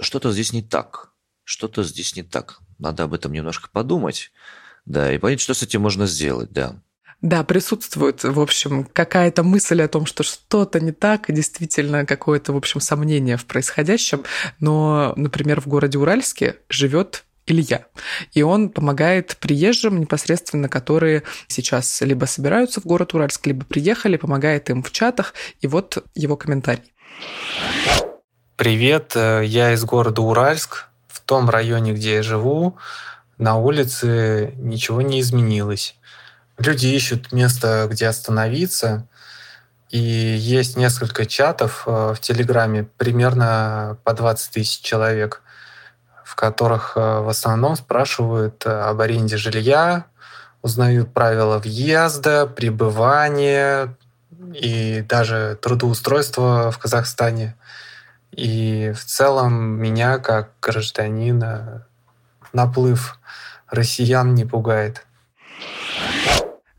Что-то 0.00 0.32
здесь 0.32 0.52
не 0.52 0.62
так. 0.62 1.12
Что-то 1.44 1.84
здесь 1.84 2.16
не 2.16 2.22
так. 2.22 2.60
Надо 2.78 3.04
об 3.04 3.14
этом 3.14 3.32
немножко 3.32 3.70
подумать, 3.70 4.32
да, 4.84 5.12
и 5.12 5.18
понять, 5.18 5.40
что 5.40 5.54
с 5.54 5.62
этим 5.62 5.82
можно 5.82 6.06
сделать, 6.06 6.50
да. 6.52 6.82
Да, 7.20 7.42
присутствует, 7.42 8.22
в 8.22 8.40
общем, 8.40 8.84
какая-то 8.92 9.42
мысль 9.42 9.80
о 9.82 9.88
том, 9.88 10.04
что 10.04 10.22
что-то 10.22 10.80
не 10.80 10.92
так, 10.92 11.30
и 11.30 11.32
действительно 11.32 12.04
какое-то, 12.04 12.52
в 12.52 12.56
общем, 12.56 12.80
сомнение 12.80 13.36
в 13.36 13.46
происходящем. 13.46 14.24
Но, 14.60 15.14
например, 15.16 15.60
в 15.60 15.66
городе 15.66 15.98
Уральске 15.98 16.56
живет 16.68 17.24
Илья. 17.46 17.86
И 18.32 18.42
он 18.42 18.70
помогает 18.70 19.36
приезжим 19.38 20.00
непосредственно, 20.00 20.68
которые 20.68 21.24
сейчас 21.46 22.00
либо 22.00 22.24
собираются 22.24 22.80
в 22.80 22.86
город 22.86 23.14
Уральск, 23.14 23.46
либо 23.46 23.64
приехали, 23.64 24.16
помогает 24.16 24.70
им 24.70 24.82
в 24.82 24.90
чатах. 24.90 25.34
И 25.60 25.66
вот 25.66 26.04
его 26.14 26.36
комментарий. 26.36 26.94
Привет, 28.56 29.12
э, 29.14 29.42
я 29.44 29.72
из 29.72 29.84
города 29.84 30.22
Уральск. 30.22 30.88
В 31.08 31.20
том 31.20 31.50
районе, 31.50 31.92
где 31.92 32.14
я 32.14 32.22
живу, 32.22 32.76
на 33.38 33.56
улице 33.56 34.52
ничего 34.56 35.02
не 35.02 35.20
изменилось. 35.20 35.96
Люди 36.58 36.86
ищут 36.86 37.32
место, 37.32 37.88
где 37.90 38.06
остановиться. 38.06 39.08
И 39.90 39.98
есть 39.98 40.76
несколько 40.76 41.26
чатов 41.26 41.84
э, 41.86 42.14
в 42.14 42.20
Телеграме, 42.20 42.84
примерно 42.96 43.98
по 44.04 44.12
20 44.12 44.52
тысяч 44.52 44.80
человек, 44.80 45.42
в 46.24 46.34
которых 46.36 46.92
э, 46.96 47.20
в 47.20 47.28
основном 47.28 47.76
спрашивают 47.76 48.66
об 48.66 49.00
аренде 49.00 49.36
жилья, 49.36 50.06
узнают 50.62 51.12
правила 51.12 51.58
въезда, 51.58 52.46
пребывания 52.46 53.96
и 54.54 55.04
даже 55.08 55.58
трудоустройства 55.60 56.70
в 56.70 56.78
Казахстане. 56.78 57.56
И 58.32 58.92
в 58.96 59.04
целом 59.04 59.54
меня, 59.54 60.18
как 60.18 60.50
гражданина, 60.60 61.86
наплыв 62.52 63.18
россиян 63.68 64.34
не 64.34 64.44
пугает. 64.44 65.04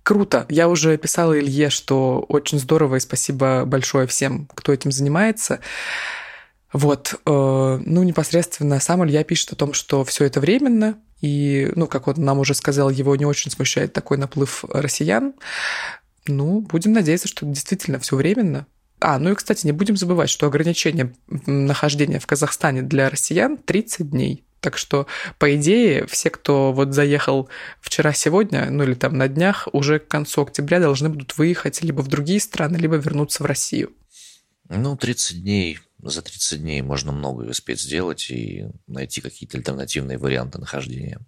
Круто. 0.05 0.45
Я 0.49 0.69
уже 0.69 0.95
писала 0.99 1.39
Илье, 1.39 1.71
что 1.71 2.23
очень 2.29 2.59
здорово 2.59 2.97
и 2.97 2.99
спасибо 2.99 3.65
большое 3.65 4.05
всем, 4.05 4.47
кто 4.53 4.71
этим 4.71 4.91
занимается. 4.91 5.61
Вот, 6.71 7.15
э, 7.25 7.79
ну, 7.83 8.03
непосредственно 8.03 8.79
сам 8.79 9.03
Илья 9.03 9.23
пишет 9.23 9.53
о 9.53 9.55
том, 9.55 9.73
что 9.73 10.03
все 10.03 10.25
это 10.25 10.39
временно, 10.39 10.99
и, 11.21 11.71
ну, 11.75 11.87
как 11.87 12.07
он 12.07 12.23
нам 12.23 12.37
уже 12.37 12.53
сказал, 12.53 12.91
его 12.91 13.15
не 13.15 13.25
очень 13.25 13.49
смущает 13.49 13.93
такой 13.93 14.19
наплыв 14.19 14.63
россиян. 14.69 15.33
Ну, 16.27 16.59
будем 16.59 16.93
надеяться, 16.93 17.27
что 17.27 17.47
действительно 17.47 17.97
все 17.97 18.15
временно. 18.15 18.67
А, 18.99 19.17
ну 19.17 19.31
и, 19.31 19.35
кстати, 19.35 19.65
не 19.65 19.71
будем 19.71 19.97
забывать, 19.97 20.29
что 20.29 20.45
ограничение 20.45 21.15
нахождения 21.47 22.19
в 22.19 22.27
Казахстане 22.27 22.83
для 22.83 23.09
россиян 23.09 23.57
30 23.57 24.11
дней. 24.11 24.44
Так 24.65 24.80
что, 24.80 25.06
по 25.38 25.56
идее, 25.56 26.08
все, 26.08 26.32
кто 26.32 26.73
вот 26.73 26.95
заехал 26.95 27.49
вчера-сегодня, 27.82 28.71
ну 28.71 28.84
или 28.84 28.95
там 28.95 29.15
на 29.15 29.28
днях, 29.28 29.67
уже 29.73 29.99
к 29.99 30.08
концу 30.08 30.41
октября 30.41 30.80
должны 30.80 31.08
будут 31.08 31.38
выехать 31.38 31.84
либо 31.84 32.01
в 32.01 32.08
другие 32.08 32.39
страны, 32.39 32.78
либо 32.78 32.95
вернуться 32.95 33.43
в 33.43 33.45
Россию. 33.45 33.91
Ну, 34.67 34.97
30 34.97 35.43
дней, 35.43 35.78
за 36.01 36.23
30 36.23 36.62
дней 36.62 36.82
можно 36.82 37.12
многое 37.12 37.51
успеть 37.51 37.80
сделать 37.80 38.32
и 38.32 38.65
найти 38.88 39.21
какие-то 39.21 39.60
альтернативные 39.60 40.17
варианты 40.17 40.58
нахождения. 40.58 41.19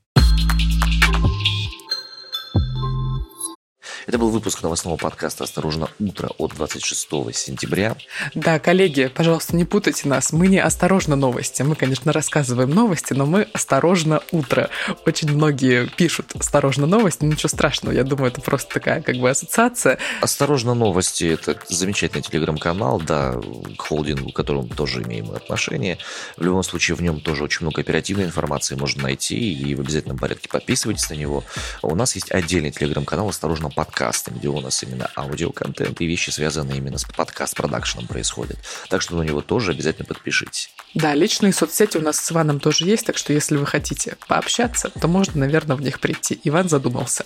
Это 4.08 4.18
был 4.20 4.30
выпуск 4.30 4.64
новостного 4.64 4.96
подкаста 4.96 5.44
«Осторожно, 5.44 5.90
утро» 6.00 6.30
от 6.38 6.54
26 6.56 7.10
сентября. 7.36 7.98
Да, 8.36 8.58
коллеги, 8.58 9.12
пожалуйста, 9.14 9.54
не 9.58 9.66
путайте 9.66 10.08
нас. 10.08 10.32
Мы 10.32 10.48
не 10.48 10.60
«Осторожно, 10.60 11.18
новости». 11.18 11.62
Мы, 11.62 11.76
конечно, 11.76 12.14
рассказываем 12.14 12.70
новости, 12.70 13.12
но 13.12 13.26
мы 13.26 13.50
«Осторожно, 13.52 14.22
утро». 14.32 14.70
Очень 15.06 15.34
многие 15.34 15.88
пишут 15.88 16.32
«Осторожно, 16.40 16.88
новости», 16.88 17.26
ничего 17.26 17.50
страшного. 17.50 17.94
Я 17.94 18.06
думаю, 18.06 18.32
это 18.32 18.40
просто 18.40 18.76
такая 18.76 19.02
как 19.02 19.18
бы 19.18 19.30
ассоциация. 19.30 19.98
«Осторожно, 20.22 20.74
новости»— 20.74 21.26
это 21.26 21.60
замечательный 21.68 22.22
телеграм-канал, 22.22 23.02
да, 23.02 23.38
к 23.78 23.82
холдингу, 23.82 24.32
к 24.32 24.36
которому 24.38 24.70
тоже 24.70 25.04
имеем 25.04 25.32
отношение. 25.32 25.98
В 26.38 26.44
любом 26.44 26.64
случае, 26.64 26.96
в 26.96 27.02
нем 27.02 27.20
тоже 27.20 27.44
очень 27.44 27.64
много 27.66 27.82
оперативной 27.82 28.24
информации 28.24 28.76
можно 28.76 29.04
найти, 29.04 29.36
и 29.54 29.76
в 29.76 29.82
обязательном 29.82 30.18
порядке 30.18 30.48
подписывайтесь 30.48 31.10
на 31.10 31.16
него. 31.16 31.44
У 31.82 31.94
нас 31.94 32.16
есть 32.16 32.32
отдельный 32.32 32.72
телеграм-канал 32.72 33.28
«Осторожно, 33.28 33.70
подкасты», 33.98 34.32
где 34.32 34.48
у 34.48 34.62
нас 34.62 34.84
именно 34.84 35.10
аудиоконтент 35.16 36.00
и 36.02 36.06
вещи, 36.06 36.30
связанные 36.30 36.78
именно 36.78 37.00
с 37.00 37.06
подкаст-продакшеном 37.06 38.06
происходят. 38.08 38.60
Так 38.90 39.02
что 39.02 39.16
на 39.16 39.24
него 39.24 39.42
тоже 39.42 39.72
обязательно 39.72 40.06
подпишитесь. 40.06 40.70
Да, 40.94 41.16
личные 41.16 41.52
соцсети 41.52 41.98
у 41.98 42.02
нас 42.02 42.20
с 42.20 42.32
Иваном 42.32 42.60
тоже 42.60 42.86
есть, 42.86 43.08
так 43.08 43.18
что 43.18 43.34
если 43.34 43.58
вы 43.58 43.66
хотите 43.66 44.16
пообщаться, 44.28 44.90
то 44.90 45.08
можно, 45.08 45.40
наверное, 45.40 45.76
в 45.76 45.82
них 45.82 46.00
прийти. 46.00 46.40
Иван 46.44 46.70
задумался. 46.70 47.26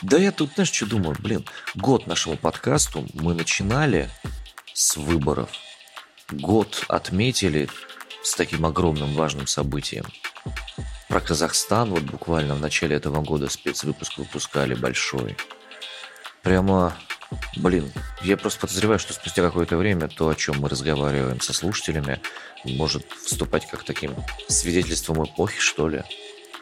Да 0.00 0.16
я 0.16 0.32
тут, 0.32 0.52
знаешь, 0.54 0.72
что 0.72 0.86
думаю? 0.86 1.14
Блин, 1.18 1.44
год 1.74 2.06
нашему 2.06 2.38
подкасту 2.38 3.06
мы 3.12 3.34
начинали 3.34 4.08
с 4.72 4.96
выборов. 4.96 5.50
Год 6.30 6.84
отметили 6.88 7.68
с 8.22 8.34
таким 8.34 8.64
огромным 8.64 9.14
важным 9.14 9.46
событием. 9.46 10.06
Про 11.08 11.20
Казахстан 11.20 11.90
вот 11.90 12.02
буквально 12.02 12.54
в 12.54 12.60
начале 12.60 12.96
этого 12.96 13.20
года 13.20 13.50
спецвыпуск 13.50 14.18
выпускали 14.18 14.74
большой. 14.74 15.36
Прямо, 16.48 16.96
блин, 17.56 17.92
я 18.22 18.38
просто 18.38 18.60
подозреваю, 18.60 18.98
что 18.98 19.12
спустя 19.12 19.42
какое-то 19.42 19.76
время 19.76 20.08
то, 20.08 20.30
о 20.30 20.34
чем 20.34 20.60
мы 20.60 20.70
разговариваем 20.70 21.42
со 21.42 21.52
слушателями, 21.52 22.22
может 22.64 23.04
вступать 23.22 23.68
как 23.68 23.84
таким 23.84 24.14
свидетельством 24.48 25.22
эпохи, 25.22 25.60
что 25.60 25.90
ли, 25.90 26.04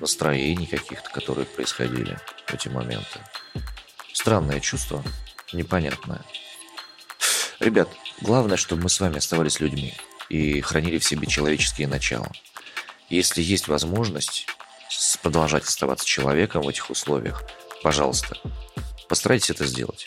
настроений 0.01 0.67
каких-то, 0.67 1.09
которые 1.11 1.47
происходили 1.47 2.19
в 2.47 2.53
эти 2.53 2.67
моменты. 2.67 3.21
Странное 4.13 4.59
чувство, 4.59 5.05
непонятное. 5.53 6.23
Ребят, 7.61 7.89
главное, 8.21 8.57
чтобы 8.57 8.83
мы 8.83 8.89
с 8.89 8.99
вами 8.99 9.19
оставались 9.19 9.61
людьми 9.61 9.95
и 10.29 10.63
хранили 10.63 10.99
в 10.99 11.05
себе 11.05 11.29
человеческие 11.29 11.87
начала. 11.87 12.33
Если 13.09 13.41
есть 13.41 13.69
возможность 13.69 14.49
продолжать 15.23 15.63
оставаться 15.63 16.05
человеком 16.05 16.63
в 16.63 16.69
этих 16.69 16.91
условиях, 16.91 17.45
пожалуйста, 17.85 18.37
постарайтесь 19.09 19.51
это 19.51 19.65
сделать. 19.65 20.07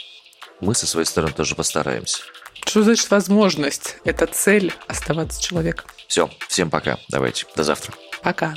Мы 0.62 0.76
со 0.76 0.88
своей 0.88 1.06
стороны 1.06 1.34
тоже 1.34 1.56
постараемся. 1.56 2.24
Что 2.66 2.84
значит 2.84 3.10
возможность? 3.10 3.98
Это 4.04 4.28
цель 4.28 4.74
оставаться 4.88 5.42
человеком. 5.42 5.90
Все, 6.08 6.30
всем 6.48 6.70
пока. 6.70 6.98
Давайте. 7.10 7.46
До 7.56 7.64
завтра. 7.64 7.94
Пока. 8.22 8.56